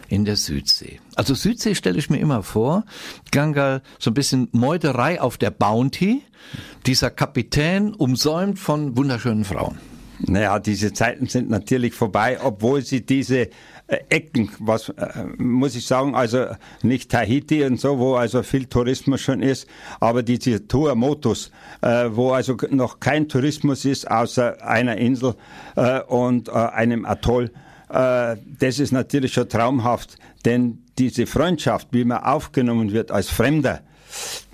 in 0.09 0.25
der 0.25 0.37
Südsee. 0.37 1.01
Also 1.15 1.35
Südsee 1.35 1.75
stelle 1.75 1.99
ich 1.99 2.11
mir 2.11 2.19
immer 2.19 2.43
vor, 2.43 2.85
Gangal 3.31 3.83
so 3.99 4.11
ein 4.11 4.15
bisschen 4.15 4.49
Meuterei 4.53 5.21
auf 5.21 5.37
der 5.37 5.51
Bounty, 5.51 6.23
dieser 6.87 7.11
Kapitän 7.11 7.95
umsäumt 7.95 8.59
von 8.59 8.97
wunderschönen 8.97 9.45
Frauen. 9.45 9.79
Naja, 10.21 10.59
diese 10.59 10.93
Zeiten 10.93 11.27
sind 11.27 11.49
natürlich 11.49 11.95
vorbei, 11.95 12.39
obwohl 12.43 12.83
sie 12.83 13.07
diese 13.07 13.51
Ecken, 13.89 14.51
was 14.59 14.91
äh, 14.91 15.25
muss 15.39 15.75
ich 15.75 15.87
sagen, 15.87 16.15
also 16.15 16.47
nicht 16.83 17.11
Tahiti 17.11 17.65
und 17.65 17.81
so, 17.81 17.99
wo 17.99 18.17
also 18.17 18.43
viel 18.43 18.67
Tourismus 18.67 19.23
schon 19.23 19.41
ist, 19.41 19.67
aber 19.99 20.23
diese 20.23 20.69
Tour-Motus, 20.69 21.51
äh, 21.81 22.11
wo 22.11 22.33
also 22.33 22.57
noch 22.71 23.01
kein 23.01 23.29
Tourismus 23.29 23.87
ist, 23.87 24.11
außer 24.11 24.63
einer 24.63 24.99
Insel 24.99 25.35
äh, 25.77 26.01
und 26.03 26.51
einem 26.51 27.05
Atoll, 27.05 27.51
das 27.91 28.79
ist 28.79 28.93
natürlich 28.93 29.33
schon 29.33 29.49
traumhaft, 29.49 30.19
denn 30.45 30.83
diese 30.99 31.25
Freundschaft, 31.25 31.89
wie 31.93 32.05
man 32.05 32.23
aufgenommen 32.23 32.93
wird 32.93 33.11
als 33.11 33.31
Fremder, 33.31 33.81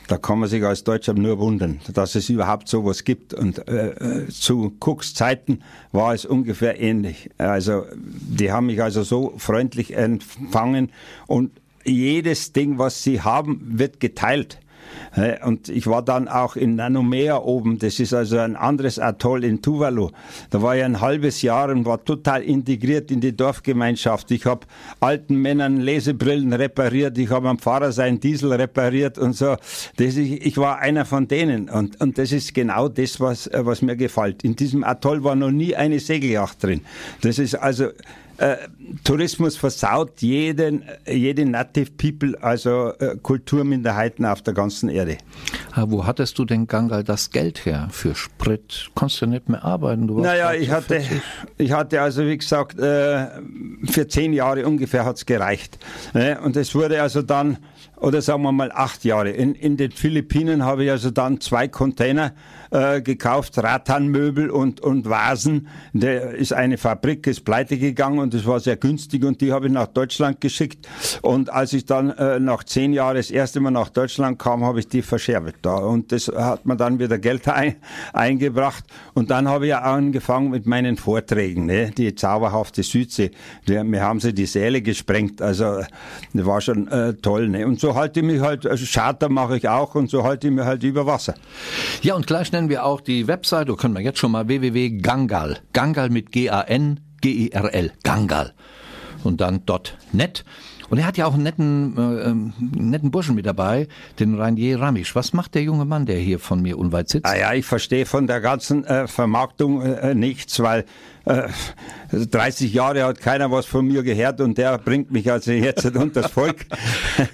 da 0.08 0.18
kann 0.18 0.38
man 0.38 0.48
sich 0.48 0.62
als 0.64 0.84
Deutscher 0.84 1.14
nur 1.14 1.38
wundern, 1.38 1.80
dass 1.92 2.14
es 2.14 2.28
überhaupt 2.28 2.68
sowas 2.68 3.04
gibt. 3.04 3.34
Und 3.34 3.66
äh, 3.68 3.90
äh, 3.90 4.28
zu 4.28 4.76
Cooks 4.80 5.14
Zeiten 5.14 5.60
war 5.92 6.14
es 6.14 6.24
ungefähr 6.24 6.80
ähnlich. 6.80 7.30
Also 7.38 7.84
die 7.96 8.52
haben 8.52 8.66
mich 8.66 8.82
also 8.82 9.02
so 9.02 9.34
freundlich 9.38 9.96
empfangen 9.96 10.90
und 11.26 11.50
jedes 11.84 12.52
Ding, 12.52 12.78
was 12.78 13.02
sie 13.02 13.20
haben, 13.20 13.60
wird 13.78 14.00
geteilt. 14.00 14.58
Und 15.44 15.68
ich 15.68 15.86
war 15.86 16.02
dann 16.02 16.28
auch 16.28 16.56
in 16.56 16.74
Nanomea 16.74 17.38
oben, 17.38 17.78
das 17.78 18.00
ist 18.00 18.12
also 18.12 18.38
ein 18.38 18.56
anderes 18.56 18.98
Atoll 18.98 19.44
in 19.44 19.62
Tuvalu. 19.62 20.10
Da 20.50 20.60
war 20.60 20.76
ich 20.76 20.82
ein 20.82 21.00
halbes 21.00 21.42
Jahr 21.42 21.70
und 21.70 21.84
war 21.84 22.04
total 22.04 22.42
integriert 22.42 23.10
in 23.10 23.20
die 23.20 23.36
Dorfgemeinschaft. 23.36 24.30
Ich 24.30 24.44
habe 24.46 24.66
alten 25.00 25.36
Männern 25.36 25.80
Lesebrillen 25.80 26.52
repariert, 26.52 27.16
ich 27.18 27.30
habe 27.30 27.48
am 27.48 27.58
Pfarrer 27.58 27.92
seinen 27.92 28.18
Diesel 28.18 28.52
repariert 28.52 29.18
und 29.18 29.34
so. 29.34 29.56
Das, 29.96 30.16
ich, 30.16 30.44
ich 30.44 30.56
war 30.58 30.78
einer 30.78 31.04
von 31.04 31.28
denen 31.28 31.68
und, 31.68 32.00
und 32.00 32.18
das 32.18 32.32
ist 32.32 32.54
genau 32.54 32.88
das, 32.88 33.20
was, 33.20 33.46
äh, 33.46 33.64
was 33.64 33.82
mir 33.82 33.96
gefällt. 33.96 34.42
In 34.42 34.56
diesem 34.56 34.82
Atoll 34.84 35.22
war 35.22 35.36
noch 35.36 35.50
nie 35.50 35.76
eine 35.76 36.00
Segelyacht 36.00 36.62
drin. 36.62 36.80
Das 37.20 37.38
ist 37.38 37.54
also 37.54 37.90
äh, 38.38 38.56
Tourismus 39.04 39.56
versaut 39.56 40.20
jeden, 40.22 40.84
jede 41.06 41.44
Native 41.44 41.90
People, 41.92 42.36
also 42.42 42.92
äh, 42.98 43.16
Kulturminderheiten 43.22 44.24
auf 44.24 44.42
der 44.42 44.54
ganzen 44.54 44.88
Erde. 44.88 45.18
Ah, 45.72 45.86
wo 45.88 46.06
hattest 46.06 46.38
du 46.38 46.44
denn 46.44 46.66
Gangal 46.66 47.04
das 47.04 47.30
Geld 47.30 47.64
her 47.64 47.88
für 47.90 48.14
Sprit? 48.14 48.90
Konntest 48.94 49.22
du 49.22 49.26
nicht 49.26 49.48
mehr 49.48 49.64
arbeiten? 49.64 50.06
Naja, 50.06 50.46
bald 50.46 50.62
ich 50.62 50.70
hatte, 50.70 51.00
40. 51.00 51.22
ich 51.58 51.72
hatte 51.72 52.00
also, 52.00 52.26
wie 52.26 52.38
gesagt, 52.38 52.78
äh, 52.78 53.26
für 53.84 54.08
zehn 54.08 54.32
Jahre 54.32 54.66
ungefähr 54.66 55.04
hat's 55.04 55.26
gereicht. 55.26 55.78
Ne? 56.12 56.38
Und 56.40 56.56
es 56.56 56.74
wurde 56.74 57.00
also 57.02 57.22
dann, 57.22 57.58
oder 58.04 58.20
sagen 58.20 58.42
wir 58.42 58.52
mal 58.52 58.70
acht 58.70 59.04
Jahre. 59.04 59.30
In, 59.30 59.54
in 59.54 59.76
den 59.78 59.90
Philippinen 59.90 60.62
habe 60.62 60.84
ich 60.84 60.90
also 60.90 61.10
dann 61.10 61.40
zwei 61.40 61.68
Container 61.68 62.32
äh, 62.70 63.00
gekauft, 63.00 63.56
Rattanmöbel 63.56 64.50
und, 64.50 64.80
und 64.80 65.08
Vasen. 65.08 65.68
Der 65.94 66.34
ist 66.34 66.52
eine 66.52 66.76
Fabrik, 66.76 67.26
ist 67.26 67.44
pleite 67.44 67.78
gegangen 67.78 68.18
und 68.18 68.34
es 68.34 68.46
war 68.46 68.60
sehr 68.60 68.76
günstig 68.76 69.24
und 69.24 69.40
die 69.40 69.52
habe 69.52 69.66
ich 69.66 69.72
nach 69.72 69.86
Deutschland 69.86 70.42
geschickt. 70.42 70.86
Und 71.22 71.50
als 71.50 71.72
ich 71.72 71.86
dann 71.86 72.10
äh, 72.10 72.38
nach 72.40 72.64
zehn 72.64 72.92
Jahren 72.92 73.16
das 73.16 73.30
erste 73.30 73.60
Mal 73.60 73.70
nach 73.70 73.88
Deutschland 73.88 74.38
kam, 74.38 74.64
habe 74.64 74.80
ich 74.80 74.88
die 74.88 75.00
verscherbelt 75.00 75.56
da. 75.62 75.76
Und 75.76 76.12
das 76.12 76.28
hat 76.28 76.66
man 76.66 76.76
dann 76.76 76.98
wieder 76.98 77.18
Geld 77.18 77.48
ein, 77.48 77.76
eingebracht. 78.12 78.84
Und 79.14 79.30
dann 79.30 79.48
habe 79.48 79.64
ich 79.64 79.70
ja 79.70 79.80
angefangen 79.80 80.50
mit 80.50 80.66
meinen 80.66 80.98
Vorträgen, 80.98 81.66
ne? 81.66 81.90
die 81.90 82.14
zauberhafte 82.14 82.82
Südsee. 82.82 83.30
Wir 83.64 84.02
haben 84.02 84.20
sie 84.20 84.34
die 84.34 84.46
Säle 84.46 84.82
gesprengt, 84.82 85.40
also 85.40 85.80
das 86.34 86.46
war 86.46 86.60
schon 86.60 86.88
äh, 86.88 87.14
toll. 87.14 87.48
Ne? 87.48 87.66
Und 87.66 87.80
so 87.80 87.93
halte 87.94 88.20
ich 88.20 88.26
mich 88.26 88.40
halt, 88.40 88.66
also 88.66 88.84
Charter 88.86 89.28
mache 89.28 89.56
ich 89.56 89.68
auch 89.68 89.94
und 89.94 90.10
so 90.10 90.24
halte 90.24 90.48
ich 90.48 90.52
mich 90.52 90.64
halt 90.64 90.82
über 90.82 91.06
Wasser. 91.06 91.34
Ja, 92.02 92.14
und 92.14 92.26
gleich 92.26 92.52
nennen 92.52 92.68
wir 92.68 92.84
auch 92.84 93.00
die 93.00 93.26
Webseite, 93.26 93.74
können 93.74 93.94
wir 93.94 94.02
jetzt 94.02 94.18
schon 94.18 94.32
mal 94.32 94.48
www.gangal, 94.48 95.58
Gangal 95.72 96.10
mit 96.10 96.32
G-A-N, 96.32 97.00
G-I-R-L, 97.20 97.92
Gangal. 98.02 98.52
Und 99.22 99.40
dann 99.40 99.62
.net. 100.12 100.44
Und 100.90 100.98
er 100.98 101.06
hat 101.06 101.16
ja 101.16 101.26
auch 101.26 101.34
einen 101.34 101.42
netten, 101.42 101.96
äh, 101.96 102.28
ähm, 102.28 102.52
netten 102.58 103.10
Burschen 103.10 103.34
mit 103.34 103.46
dabei, 103.46 103.88
den 104.20 104.38
Rainier 104.38 104.80
Ramisch. 104.80 105.14
Was 105.14 105.32
macht 105.32 105.54
der 105.54 105.62
junge 105.62 105.84
Mann, 105.84 106.06
der 106.06 106.18
hier 106.18 106.38
von 106.38 106.60
mir 106.60 106.78
unweit 106.78 107.08
sitzt? 107.08 107.26
Ah 107.26 107.36
ja, 107.36 107.52
ich 107.54 107.64
verstehe 107.64 108.06
von 108.06 108.26
der 108.26 108.40
ganzen 108.40 108.84
äh, 108.84 109.08
Vermarktung 109.08 109.82
äh, 109.82 110.14
nichts, 110.14 110.60
weil 110.60 110.84
äh, 111.24 111.48
30 112.12 112.72
Jahre 112.72 113.04
hat 113.04 113.20
keiner 113.20 113.50
was 113.50 113.66
von 113.66 113.86
mir 113.86 114.02
gehört 114.02 114.40
und 114.40 114.58
der 114.58 114.78
bringt 114.78 115.10
mich 115.10 115.30
also 115.30 115.52
jetzt 115.52 115.84
unters 115.96 116.30
Volk. 116.30 116.66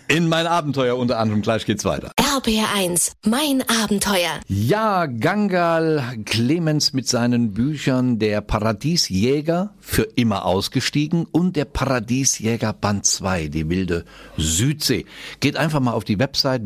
In 0.08 0.28
mein 0.28 0.46
Abenteuer 0.46 0.96
unter 0.96 1.18
anderem. 1.18 1.42
Gleich 1.42 1.66
geht's 1.66 1.84
weiter. 1.84 2.12
RPR 2.36 2.74
1, 2.76 3.12
mein 3.26 3.62
Abenteuer. 3.82 4.40
Ja, 4.46 5.06
Gangal 5.06 6.02
Clemens 6.24 6.92
mit 6.92 7.08
seinen 7.08 7.52
Büchern 7.52 8.18
Der 8.18 8.40
Paradiesjäger 8.40 9.74
für 9.80 10.02
immer 10.02 10.44
ausgestiegen 10.44 11.26
und 11.30 11.56
Der 11.56 11.64
Paradiesjäger 11.64 12.72
Band 12.72 13.06
2, 13.06 13.48
die 13.48 13.68
wilde 13.68 14.04
Südsee. 14.36 15.06
Geht 15.40 15.56
einfach 15.56 15.80
mal 15.80 15.92
auf 15.92 16.04
die 16.04 16.18
Website 16.18 16.62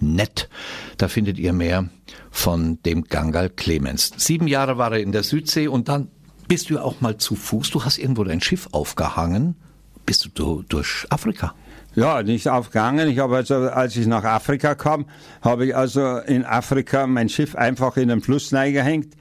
www.gangal.net. 0.00 0.48
Da 0.96 1.08
findet 1.08 1.38
ihr 1.38 1.52
mehr 1.52 1.88
von 2.30 2.80
dem 2.82 3.04
Gangal 3.04 3.50
Clemens. 3.50 4.12
Sieben 4.16 4.46
Jahre 4.46 4.78
war 4.78 4.92
er 4.92 5.00
in 5.00 5.12
der 5.12 5.22
Südsee 5.22 5.68
und 5.68 5.88
dann 5.88 6.08
bist 6.46 6.70
du 6.70 6.78
auch 6.78 7.00
mal 7.00 7.18
zu 7.18 7.34
Fuß. 7.34 7.70
Du 7.70 7.84
hast 7.84 7.98
irgendwo 7.98 8.24
dein 8.24 8.40
Schiff 8.40 8.68
aufgehangen. 8.72 9.56
Bist 10.06 10.24
du 10.24 10.28
du 10.30 10.64
durch 10.68 11.06
Afrika? 11.10 11.54
Ja, 11.94 12.22
nicht 12.22 12.48
aufgegangen. 12.48 13.08
Ich 13.08 13.18
habe 13.18 13.36
also, 13.36 13.54
als 13.56 13.96
ich 13.96 14.06
nach 14.06 14.24
Afrika 14.24 14.74
kam, 14.74 15.06
habe 15.42 15.66
ich 15.66 15.76
also 15.76 16.18
in 16.18 16.44
Afrika 16.44 17.06
mein 17.06 17.28
Schiff 17.28 17.56
einfach 17.56 17.96
in 17.96 18.08
den 18.08 18.20
Fluss 18.20 18.52
reingehängt. 18.52 19.14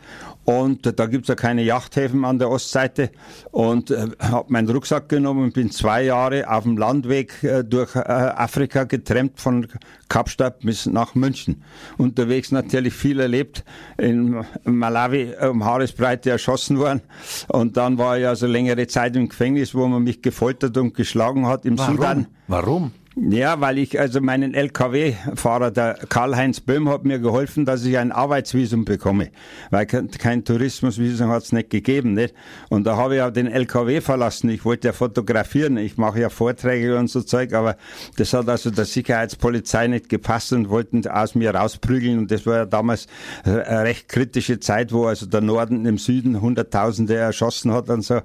Und 0.49 0.97
da 0.97 1.07
gibt's 1.07 1.27
ja 1.27 1.35
keine 1.35 1.61
Yachthäfen 1.61 2.23
an 2.23 2.39
der 2.39 2.49
Ostseite. 2.49 3.11
Und 3.51 3.91
äh, 3.91 4.07
habe 4.17 4.45
meinen 4.49 4.69
Rucksack 4.69 5.09
genommen 5.09 5.43
und 5.43 5.53
bin 5.53 5.71
zwei 5.71 6.03
Jahre 6.03 6.49
auf 6.49 6.63
dem 6.63 6.77
Landweg 6.77 7.43
äh, 7.43 7.65
durch 7.65 7.97
äh, 7.97 7.99
Afrika 7.99 8.85
getrennt 8.85 9.41
von 9.41 9.67
Kapstadt 10.07 10.61
bis 10.61 10.85
nach 10.85 11.15
München. 11.15 11.63
Unterwegs 11.97 12.53
natürlich 12.53 12.93
viel 12.93 13.19
erlebt. 13.19 13.65
In 13.97 14.45
Malawi 14.63 15.33
um 15.51 15.65
Haaresbreite 15.65 16.29
erschossen 16.29 16.79
worden. 16.79 17.01
Und 17.49 17.75
dann 17.75 17.97
war 17.97 18.17
ich 18.17 18.25
also 18.25 18.47
längere 18.47 18.87
Zeit 18.87 19.17
im 19.17 19.27
Gefängnis, 19.27 19.75
wo 19.75 19.85
man 19.85 20.03
mich 20.03 20.21
gefoltert 20.21 20.77
und 20.77 20.93
geschlagen 20.93 21.45
hat. 21.45 21.65
Im 21.65 21.77
Sudan. 21.77 22.27
Warum? 22.47 22.93
Ja, 23.19 23.59
weil 23.59 23.79
ich, 23.79 23.99
also 23.99 24.21
meinen 24.21 24.53
LKW-Fahrer, 24.53 25.71
der 25.71 25.95
Karl-Heinz 26.07 26.59
Böhm, 26.59 26.87
hat 26.87 27.03
mir 27.03 27.17
geholfen, 27.17 27.65
dass 27.65 27.83
ich 27.83 27.97
ein 27.97 28.11
Arbeitsvisum 28.11 28.85
bekomme. 28.85 29.31
Weil 29.71 29.87
kein, 29.87 30.45
Tourismusvisum 30.45 31.29
hat 31.29 31.41
es 31.41 31.51
nicht 31.51 31.71
gegeben, 31.71 32.13
nicht? 32.13 32.35
Und 32.69 32.83
da 32.85 32.95
habe 32.95 33.15
ich 33.15 33.21
auch 33.23 33.31
den 33.31 33.47
LKW 33.47 34.01
verlassen. 34.01 34.49
Ich 34.51 34.65
wollte 34.65 34.89
ja 34.89 34.93
fotografieren. 34.93 35.77
Ich 35.77 35.97
mache 35.97 36.19
ja 36.19 36.29
Vorträge 36.29 36.95
und 36.95 37.09
so 37.09 37.21
Zeug, 37.23 37.53
aber 37.53 37.77
das 38.17 38.33
hat 38.33 38.47
also 38.49 38.69
der 38.69 38.85
Sicherheitspolizei 38.85 39.87
nicht 39.87 40.09
gepasst 40.09 40.53
und 40.53 40.69
wollten 40.69 41.07
aus 41.07 41.33
mir 41.33 41.55
rausprügeln. 41.55 42.19
Und 42.19 42.31
das 42.31 42.45
war 42.45 42.57
ja 42.57 42.65
damals 42.65 43.07
eine 43.43 43.83
recht 43.83 44.09
kritische 44.09 44.59
Zeit, 44.59 44.93
wo 44.93 45.05
also 45.05 45.25
der 45.25 45.41
Norden 45.41 45.87
im 45.87 45.97
Süden 45.97 46.39
Hunderttausende 46.39 47.15
erschossen 47.15 47.73
hat 47.73 47.89
und 47.89 48.03
so. 48.03 48.21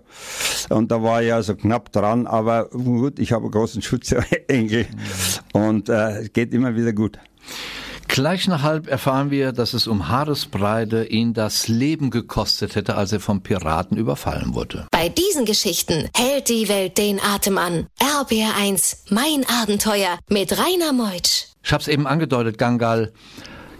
Und 0.68 0.90
da 0.90 1.02
war 1.02 1.22
ich 1.22 1.32
also 1.32 1.54
knapp 1.54 1.92
dran. 1.92 2.26
Aber 2.26 2.66
gut, 2.66 3.18
ich 3.18 3.32
habe 3.32 3.44
einen 3.44 3.52
großen 3.52 3.80
Schutzengel 4.84 5.42
und 5.52 5.88
äh, 5.88 6.28
geht 6.32 6.52
immer 6.52 6.76
wieder 6.76 6.92
gut. 6.92 7.18
Gleich 8.08 8.46
nach 8.46 8.62
halb 8.62 8.88
erfahren 8.88 9.30
wir, 9.30 9.52
dass 9.52 9.72
es 9.72 9.86
um 9.86 10.08
Haaresbreite 10.08 11.04
ihn 11.04 11.32
das 11.32 11.68
Leben 11.68 12.10
gekostet 12.10 12.74
hätte, 12.74 12.94
als 12.94 13.12
er 13.12 13.20
vom 13.20 13.42
Piraten 13.42 13.96
überfallen 13.96 14.54
wurde. 14.54 14.86
Bei 14.90 15.08
diesen 15.08 15.46
Geschichten 15.46 16.10
hält 16.14 16.50
die 16.50 16.68
Welt 16.68 16.98
den 16.98 17.20
Atem 17.20 17.56
an. 17.56 17.86
RBR1, 18.00 18.96
mein 19.08 19.46
Abenteuer 19.62 20.18
mit 20.28 20.52
Rainer 20.58 20.92
Meutsch. 20.92 21.46
Ich 21.62 21.72
hab's 21.72 21.88
eben 21.88 22.06
angedeutet, 22.06 22.58
Gangal, 22.58 23.12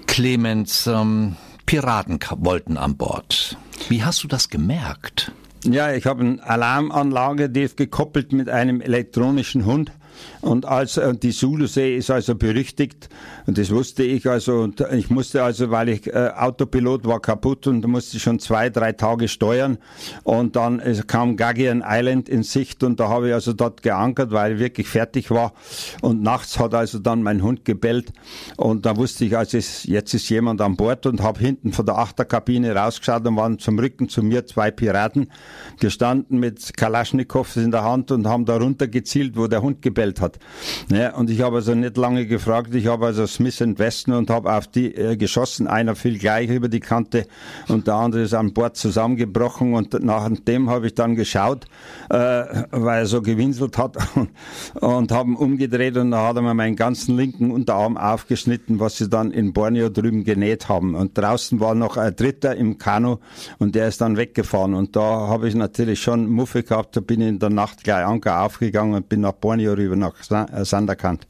Clemens, 0.07 0.87
ähm, 0.87 1.37
Piraten 1.67 2.19
wollten 2.37 2.79
an 2.79 2.97
Bord. 2.97 3.59
Wie 3.89 4.03
hast 4.03 4.23
du 4.23 4.29
das 4.29 4.49
gemerkt? 4.49 5.33
Ja, 5.65 5.93
ich 5.93 6.07
habe 6.07 6.23
eine 6.23 6.43
Alarmanlage, 6.43 7.51
die 7.51 7.63
ist 7.63 7.77
gekoppelt 7.77 8.33
mit 8.33 8.49
einem 8.49 8.81
elektronischen 8.81 9.65
Hund. 9.65 9.93
Und 10.41 10.67
als 10.67 10.97
äh, 10.97 11.15
die 11.15 11.33
Sulusee 11.33 11.97
ist 11.97 12.11
also 12.11 12.35
berüchtigt, 12.35 13.09
und 13.47 13.59
das 13.59 13.71
wusste 13.71 14.03
ich 14.03 14.29
also, 14.29 14.61
und 14.61 14.81
ich 14.93 15.11
musste 15.11 15.43
also, 15.43 15.71
weil 15.71 15.89
ich 15.89 16.07
äh, 16.07 16.31
Autopilot 16.37 17.07
war 17.07 17.21
kaputt 17.21 17.67
und 17.67 17.87
musste 17.87 18.19
schon 18.21 18.39
zwei, 18.39 18.71
drei 18.71 18.93
Tage 18.93 19.29
steuern. 19.29 19.79
Und 20.25 20.57
dann 20.57 20.81
äh, 20.81 21.01
kam 21.07 21.37
Gagian 21.37 21.83
Island 21.87 22.29
in 22.29 22.43
Sicht 22.43 22.83
und 22.83 23.01
da 23.01 23.09
habe 23.09 23.29
ich 23.29 23.35
also 23.35 23.53
dort 23.53 23.83
geankert, 23.83 24.31
weil 24.33 24.55
ich 24.55 24.59
wirklich 24.59 24.89
fertig 24.89 25.31
war. 25.31 25.53
Und 26.01 26.23
nachts 26.23 26.59
hat 26.59 26.75
also 26.75 26.99
dann 26.99 27.23
mein 27.23 27.43
Hund 27.43 27.65
gebellt 27.65 28.13
und 28.57 28.87
da 28.87 28.97
wusste 28.97 29.25
ich, 29.25 29.37
also 29.37 29.59
jetzt 29.59 30.15
ist 30.15 30.29
jemand 30.29 30.61
an 30.61 30.77
Bord 30.77 31.07
und 31.07 31.23
habe 31.23 31.41
hinten 31.41 31.73
von 31.73 31.87
der 31.87 31.99
Achterkabine 31.99 32.75
rausgeschaut 32.75 33.27
und 33.27 33.37
waren 33.37 33.59
zum 33.59 33.79
Rücken 33.79 34.09
zu 34.09 34.23
mir 34.23 34.47
zwei 34.47 34.71
Piraten 34.71 35.31
gestanden 35.81 36.39
mit 36.39 36.77
Kalaschnikows 36.77 37.57
in 37.57 37.71
der 37.71 37.85
Hand 37.85 38.11
und 38.11 38.27
haben 38.27 38.45
da 38.45 38.57
runter 38.57 38.89
gezielt, 38.89 39.37
wo 39.37 39.47
der 39.47 39.63
Hund 39.63 39.83
gebellt 39.83 40.02
hat. 40.21 40.39
Ja, 40.91 41.15
und 41.15 41.31
ich 41.31 41.41
habe 41.41 41.57
also 41.57 41.75
nicht 41.75 41.97
lange 41.97 42.27
gefragt, 42.27 42.75
ich 42.75 42.87
habe 42.87 43.07
also 43.07 43.27
Smith 43.27 43.61
Weston 43.61 44.15
und 44.15 44.31
habe 44.31 44.53
auf 44.53 44.67
die 44.67 44.95
äh, 44.95 45.17
geschossen. 45.17 45.67
Einer 45.67 45.95
fiel 45.95 46.19
gleich 46.19 46.49
über 46.51 46.69
die 46.69 46.81
Kante 46.81 47.27
und 47.69 47.87
der 47.87 47.95
andere 47.95 48.23
ist 48.23 48.35
an 48.35 48.53
Bord 48.53 48.77
zusammengebrochen 48.77 49.75
und 49.75 50.03
nach 50.03 50.29
dem 50.47 50.71
habe 50.71 50.87
ich 50.87 50.95
dann 50.95 51.15
geschaut, 51.15 51.67
äh, 52.11 52.17
weil 52.71 53.01
er 53.01 53.07
so 53.07 53.23
gewinselt 53.23 53.79
hat 53.79 53.97
und, 54.15 54.31
und 54.81 55.13
haben 55.13 55.37
umgedreht 55.37 55.97
und 55.97 56.11
da 56.11 56.29
hat 56.29 56.37
er 56.37 56.43
mir 56.43 56.55
meinen 56.55 56.77
ganzen 56.77 57.17
linken 57.17 57.51
Unterarm 57.51 57.97
aufgeschnitten, 57.97 58.81
was 58.81 58.97
sie 58.97 59.09
dann 59.09 59.31
in 59.31 59.53
Borneo 59.53 59.89
drüben 59.89 60.25
genäht 60.25 60.69
haben. 60.69 60.95
Und 60.95 61.17
draußen 61.17 61.61
war 61.61 61.75
noch 61.75 61.97
ein 61.97 62.15
Dritter 62.17 62.57
im 62.57 62.79
Kanu 62.79 63.19
und 63.59 63.75
der 63.75 63.89
ist 63.89 64.01
dann 64.01 64.17
weggefahren 64.17 64.75
und 64.75 64.97
da 64.97 65.29
habe 65.29 65.49
ich 65.49 65.55
natürlich 65.55 66.01
schon 66.01 66.29
Muffe 66.29 66.63
gehabt, 66.63 66.97
da 66.97 67.01
bin 67.01 67.21
ich 67.21 67.29
in 67.29 67.39
der 67.39 67.51
Nacht 67.51 67.85
gleich 67.85 68.05
Anker 68.05 68.43
aufgegangen 68.43 68.95
und 68.95 69.09
bin 69.09 69.21
nach 69.21 69.33
Borneo 69.33 69.75
rüber 69.75 69.92
nach 69.97 70.15
äh, 70.31 70.65
Sanderkant. 70.65 71.27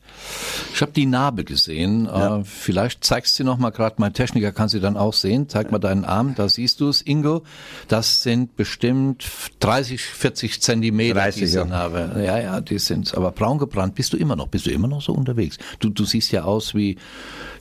Ich 0.74 0.80
habe 0.80 0.92
die 0.92 1.06
Narbe 1.06 1.44
gesehen. 1.44 2.06
Ja. 2.06 2.38
Äh, 2.38 2.44
vielleicht 2.44 3.04
zeigst 3.04 3.38
du 3.38 3.44
noch 3.44 3.58
mal 3.58 3.70
gerade. 3.70 3.96
Mein 3.98 4.12
Techniker 4.12 4.52
kann 4.52 4.68
sie 4.68 4.80
dann 4.80 4.96
auch 4.96 5.12
sehen. 5.12 5.48
Zeig 5.48 5.70
mal 5.70 5.78
deinen 5.78 6.04
Arm. 6.04 6.34
Da 6.34 6.48
siehst 6.48 6.80
du 6.80 6.88
es, 6.88 7.02
Ingo. 7.02 7.42
Das 7.88 8.22
sind 8.22 8.56
bestimmt 8.56 9.24
30, 9.60 10.02
40 10.02 10.60
Zentimeter 10.62 11.14
30, 11.14 11.40
diese 11.40 11.58
ja. 11.58 11.64
Narbe. 11.64 12.22
Ja, 12.24 12.38
ja, 12.38 12.60
die 12.60 12.78
sind 12.78 13.14
aber 13.14 13.32
braun 13.32 13.58
gebrannt. 13.58 13.94
Bist 13.94 14.12
du 14.12 14.16
immer 14.16 14.36
noch? 14.36 14.48
Bist 14.48 14.66
du 14.66 14.70
immer 14.70 14.88
noch 14.88 15.02
so 15.02 15.12
unterwegs? 15.12 15.58
Du, 15.80 15.88
du 15.88 16.04
siehst 16.04 16.32
ja 16.32 16.44
aus 16.44 16.74
wie, 16.74 16.96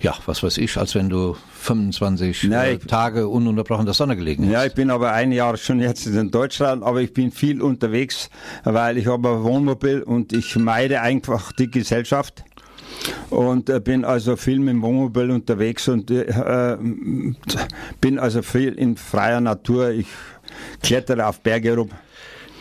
ja, 0.02 0.16
was 0.26 0.44
weiß 0.44 0.58
ich, 0.58 0.78
als 0.78 0.96
wenn 0.96 1.10
du 1.10 1.36
25 1.62 2.44
Nein, 2.46 2.76
äh, 2.76 2.78
Tage 2.80 3.28
ununterbrochen 3.28 3.82
in 3.82 3.86
der 3.86 3.94
Sonne 3.94 4.16
gelegen 4.16 4.46
hast. 4.46 4.52
Ja, 4.52 4.66
ich 4.66 4.74
bin 4.74 4.90
aber 4.90 5.12
ein 5.14 5.32
Jahr 5.32 5.58
schon 5.58 5.80
jetzt 5.80 6.08
in 6.08 6.32
Deutschland, 6.32 6.84
aber 6.84 7.02
ich 7.02 7.14
bin 7.14 7.32
viel 7.32 7.62
unterwegs, 7.62 8.30
weil 8.64 8.98
ich 8.98 9.08
habe 9.08 9.30
ein 9.30 9.44
Wohnmobil 9.44 10.02
und 10.02 10.34
ich 10.34 10.56
meide 10.56 10.91
einfach 10.98 11.52
die 11.54 11.70
Gesellschaft 11.70 12.44
und 13.30 13.70
äh, 13.70 13.80
bin 13.80 14.06
also 14.06 14.36
viel 14.36 14.60
mit 14.60 14.70
dem 14.70 14.82
Wohnmobil 14.82 15.32
unterwegs 15.32 15.88
und 15.88 16.12
äh, 16.12 16.78
bin 18.02 18.20
also 18.20 18.42
viel 18.42 18.74
in 18.74 18.98
freier 18.98 19.42
Natur. 19.42 19.92
Ich 19.92 20.08
klettere 20.84 21.26
auf 21.28 21.42
Berge 21.42 21.76
rum. 21.76 21.90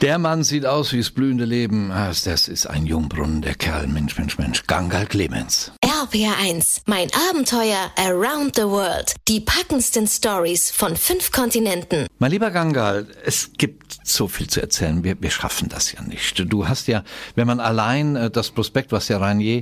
Der 0.01 0.19
Mann 0.19 0.45
sieht 0.45 0.65
aus 0.65 0.93
wie 0.95 0.99
das 0.99 1.11
blühende 1.11 1.45
Leben. 1.45 1.91
Ah, 1.91 2.09
Das 2.09 2.49
ist 2.49 2.67
ein 2.67 2.87
Jungbrunnen, 2.87 3.43
der 3.43 3.55
Kerl. 3.55 3.87
Mensch, 3.87 4.17
Mensch, 4.17 4.39
Mensch. 4.39 4.67
Gangal 4.67 5.07
Clemens. 5.07 5.73
RPR1, 6.11 6.83
mein 6.87 7.09
Abenteuer 7.31 7.91
around 7.97 8.57
the 8.57 8.63
world. 8.63 9.15
Die 9.29 9.39
packendsten 9.41 10.09
Stories 10.09 10.71
von 10.73 10.97
fünf 10.97 11.31
Kontinenten. 11.31 12.07
Mein 12.19 12.33
lieber 12.33 12.51
Gangal, 12.51 13.07
es 13.25 13.53
gibt 13.57 14.01
so 14.03 14.27
viel 14.27 14.49
zu 14.49 14.61
erzählen. 14.61 15.05
Wir, 15.05 15.21
wir 15.23 15.31
schaffen 15.31 15.69
das 15.69 15.93
ja 15.93 16.03
nicht. 16.03 16.43
Du 16.53 16.67
hast 16.67 16.89
ja, 16.89 17.05
wenn 17.37 17.47
man 17.47 17.61
allein 17.61 18.17
äh, 18.17 18.31
das 18.31 18.51
Prospekt, 18.51 18.91
was 18.91 19.07
der 19.07 19.21
Ranier 19.21 19.59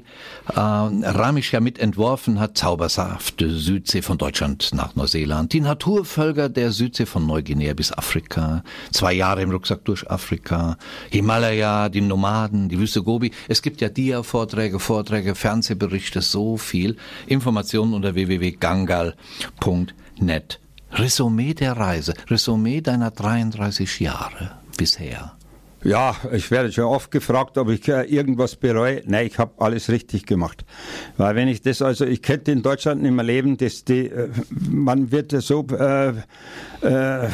äh, 0.48 0.58
Ramisch 0.58 1.52
ja 1.52 1.60
mit 1.60 1.78
entworfen 1.78 2.40
hat, 2.40 2.56
zauberhafte 2.56 3.50
Südsee 3.50 4.00
von 4.00 4.16
Deutschland 4.16 4.70
nach 4.72 4.96
Neuseeland, 4.96 5.52
die 5.52 5.60
Naturvölker 5.60 6.48
der 6.48 6.72
Südsee 6.72 7.04
von 7.04 7.26
Neuguinea 7.26 7.74
bis 7.74 7.92
Afrika, 7.92 8.62
zwei 8.90 9.12
Jahre 9.12 9.42
im 9.42 9.50
Rucksack 9.50 9.84
durch 9.84 10.10
Afrika, 10.10 10.78
Himalaya, 11.10 11.90
die 11.90 12.00
Nomaden, 12.00 12.70
die 12.70 12.78
Wüste 12.78 13.02
Gobi. 13.02 13.32
Es 13.48 13.60
gibt 13.60 13.82
ja 13.82 13.90
Dia-Vorträge, 13.90 14.80
Vorträge, 14.80 15.34
Fernsehberichte, 15.34 16.22
so 16.22 16.37
viel. 16.56 16.96
Informationen 17.26 17.94
unter 17.94 18.14
www.gangal.net. 18.14 20.60
Resümee 20.92 21.54
der 21.54 21.72
Reise, 21.72 22.14
Resümee 22.28 22.80
deiner 22.80 23.10
33 23.10 23.98
Jahre 24.00 24.52
bisher. 24.76 25.32
Ja, 25.84 26.16
ich 26.32 26.50
werde 26.50 26.72
schon 26.72 26.84
oft 26.84 27.12
gefragt, 27.12 27.56
ob 27.56 27.68
ich 27.68 27.86
äh, 27.88 28.02
irgendwas 28.02 28.56
bereue. 28.56 29.02
Nein, 29.06 29.28
ich 29.28 29.38
habe 29.38 29.52
alles 29.58 29.88
richtig 29.88 30.26
gemacht. 30.26 30.64
Weil 31.16 31.36
wenn 31.36 31.46
ich 31.46 31.62
das, 31.62 31.82
also 31.82 32.04
ich 32.04 32.22
könnte 32.22 32.50
in 32.50 32.62
Deutschland 32.62 33.02
nicht 33.02 33.12
mehr 33.12 33.24
leben, 33.24 33.56
das, 33.56 33.84
die, 33.84 34.08
äh, 34.08 34.28
man 34.50 35.12
wird 35.12 35.30
so 35.40 35.64
äh, 35.70 36.14
äh, 36.82 36.82
äh, 36.82 37.28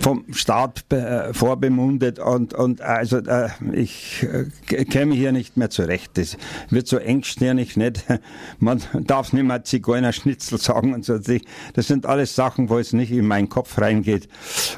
vom 0.00 0.24
Staat 0.32 0.92
äh, 0.92 1.32
vorbemundet 1.32 2.18
und, 2.18 2.54
und 2.54 2.80
also 2.80 3.18
äh, 3.18 3.48
ich 3.72 4.26
äh, 4.68 4.84
käme 4.84 5.14
hier 5.14 5.32
nicht 5.32 5.56
mehr 5.56 5.70
zurecht. 5.70 6.12
Das 6.14 6.36
wird 6.70 6.88
so 6.88 6.98
engstirnig 6.98 7.76
nicht. 7.76 8.04
Man 8.58 8.82
darf 9.00 9.32
nicht 9.32 9.44
mehr 9.44 9.62
Zigeunerschnitzel 9.64 10.58
sagen 10.58 10.94
und 10.94 11.04
so. 11.04 11.18
Das 11.18 11.86
sind 11.86 12.06
alles 12.06 12.34
Sachen, 12.34 12.68
wo 12.68 12.78
es 12.78 12.92
nicht 12.92 13.12
in 13.12 13.26
meinen 13.26 13.48
Kopf 13.48 13.78
reingeht. 13.78 14.28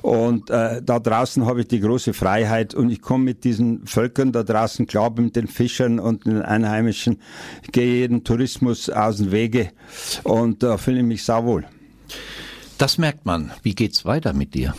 Und 0.03 0.51
äh, 0.51 0.83
da 0.83 0.99
draußen 0.99 1.47
habe 1.47 1.61
ich 1.61 1.69
die 1.69 1.81
große 1.81 2.13
Freiheit 2.13 2.75
und 2.75 2.91
ich 2.91 3.01
komme 3.01 3.25
mit 3.25 3.45
diesen 3.45 3.87
Völkern 3.87 4.33
da 4.33 4.43
draußen 4.43 4.87
klar, 4.87 5.13
mit 5.17 5.37
den 5.37 5.47
Fischern 5.47 5.99
und 5.99 6.27
den 6.27 6.43
Einheimischen, 6.43 7.21
ich 7.63 7.73
gehe 7.73 8.01
jeden 8.01 8.25
Tourismus 8.25 8.91
aus 8.91 9.19
dem 9.19 9.33
Wege 9.33 9.71
und 10.25 10.63
da 10.63 10.77
fühle 10.79 10.99
ich 10.99 11.05
mich 11.05 11.25
sauwohl. 11.25 11.65
Das 12.79 12.99
merkt 12.99 13.25
man. 13.25 13.53
Wie 13.63 13.75
geht's 13.75 14.05
weiter 14.05 14.33
mit 14.33 14.55
dir? 14.55 14.75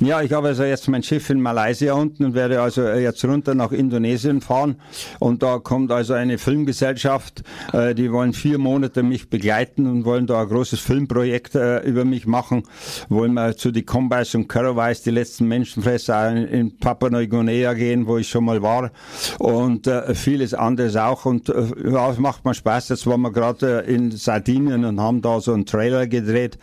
Ja, 0.00 0.20
ich 0.20 0.30
habe 0.34 0.48
also 0.48 0.62
jetzt 0.62 0.88
mein 0.88 1.02
Schiff 1.02 1.30
in 1.30 1.40
Malaysia 1.40 1.94
unten 1.94 2.26
und 2.26 2.34
werde 2.34 2.60
also 2.60 2.86
jetzt 2.86 3.24
runter 3.24 3.54
nach 3.54 3.72
Indonesien 3.72 4.42
fahren. 4.42 4.76
Und 5.20 5.42
da 5.42 5.58
kommt 5.58 5.90
also 5.90 6.12
eine 6.12 6.36
Filmgesellschaft, 6.36 7.42
äh, 7.72 7.94
die 7.94 8.12
wollen 8.12 8.34
vier 8.34 8.58
Monate 8.58 9.02
mich 9.02 9.30
begleiten 9.30 9.86
und 9.86 10.04
wollen 10.04 10.26
da 10.26 10.42
ein 10.42 10.48
großes 10.48 10.80
Filmprojekt 10.80 11.54
äh, 11.54 11.78
über 11.78 12.04
mich 12.04 12.26
machen. 12.26 12.64
Wollen 13.08 13.32
wir 13.32 13.56
zu 13.56 13.70
die 13.70 13.84
Combis 13.84 14.34
und 14.34 14.48
Currawais, 14.48 15.00
die 15.02 15.10
letzten 15.10 15.48
Menschenfresser 15.48 16.30
in, 16.30 16.46
in 16.46 16.78
Papua 16.78 17.08
Neuguinea 17.08 17.72
gehen, 17.72 18.06
wo 18.06 18.18
ich 18.18 18.28
schon 18.28 18.44
mal 18.44 18.60
war. 18.60 18.90
Und 19.38 19.86
äh, 19.86 20.14
vieles 20.14 20.52
anderes 20.52 20.96
auch. 20.96 21.24
Und 21.24 21.48
äh, 21.48 21.90
ja, 21.90 22.10
es 22.10 22.18
macht 22.18 22.44
mir 22.44 22.52
Spaß. 22.52 22.90
Jetzt 22.90 23.06
waren 23.06 23.22
wir 23.22 23.32
gerade 23.32 23.86
äh, 23.86 23.94
in 23.94 24.10
Sardinien 24.10 24.84
und 24.84 25.00
haben 25.00 25.22
da 25.22 25.40
so 25.40 25.54
einen 25.54 25.64
Trailer 25.64 26.06
gedreht. 26.06 26.58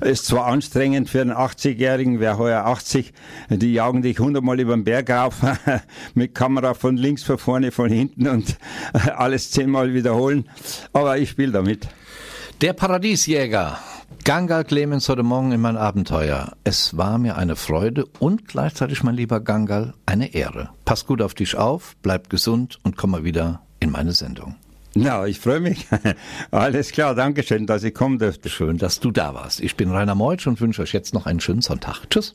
Ist 0.00 0.26
zwar 0.26 0.46
anstrengend 0.46 1.08
für 1.08 1.20
einen 1.20 1.32
80-Jährigen, 1.32 2.18
wer 2.18 2.36
heuer 2.36 2.63
80, 2.64 3.12
die 3.50 3.72
jagen 3.72 4.02
dich 4.02 4.18
hundertmal 4.18 4.60
über 4.60 4.74
den 4.74 4.84
Berg 4.84 5.10
rauf, 5.10 5.36
mit 6.14 6.34
Kamera 6.34 6.74
von 6.74 6.96
links, 6.96 7.22
von 7.22 7.38
vorne, 7.38 7.70
von 7.70 7.90
hinten 7.90 8.28
und 8.28 8.58
alles 9.16 9.50
zehnmal 9.50 9.94
wiederholen. 9.94 10.48
Aber 10.92 11.18
ich 11.18 11.30
spiele 11.30 11.52
damit. 11.52 11.88
Der 12.60 12.72
Paradiesjäger. 12.72 13.78
Gangal 14.24 14.64
Clemens 14.64 15.08
heute 15.08 15.22
Morgen 15.22 15.52
in 15.52 15.60
mein 15.60 15.76
Abenteuer. 15.76 16.52
Es 16.62 16.96
war 16.96 17.18
mir 17.18 17.36
eine 17.36 17.56
Freude 17.56 18.06
und 18.20 18.48
gleichzeitig, 18.48 19.02
mein 19.02 19.16
lieber 19.16 19.40
Gangal, 19.40 19.92
eine 20.06 20.34
Ehre. 20.34 20.70
Pass 20.84 21.04
gut 21.04 21.20
auf 21.20 21.34
dich 21.34 21.56
auf, 21.56 21.94
bleib 22.00 22.30
gesund 22.30 22.78
und 22.84 22.96
komm 22.96 23.10
mal 23.10 23.24
wieder 23.24 23.60
in 23.80 23.90
meine 23.90 24.12
Sendung. 24.12 24.54
Na, 24.94 25.26
ich 25.26 25.40
freue 25.40 25.60
mich. 25.60 25.86
Alles 26.50 26.92
klar, 26.92 27.14
danke 27.14 27.42
schön, 27.42 27.66
dass 27.66 27.82
ich 27.82 27.92
kommen 27.92 28.18
durfte. 28.18 28.48
Schön, 28.48 28.78
dass 28.78 29.00
du 29.00 29.10
da 29.10 29.34
warst. 29.34 29.60
Ich 29.60 29.76
bin 29.76 29.90
Rainer 29.90 30.14
Meutsch 30.14 30.46
und 30.46 30.60
wünsche 30.60 30.82
euch 30.82 30.92
jetzt 30.92 31.12
noch 31.12 31.26
einen 31.26 31.40
schönen 31.40 31.60
Sonntag. 31.60 32.08
Tschüss. 32.08 32.32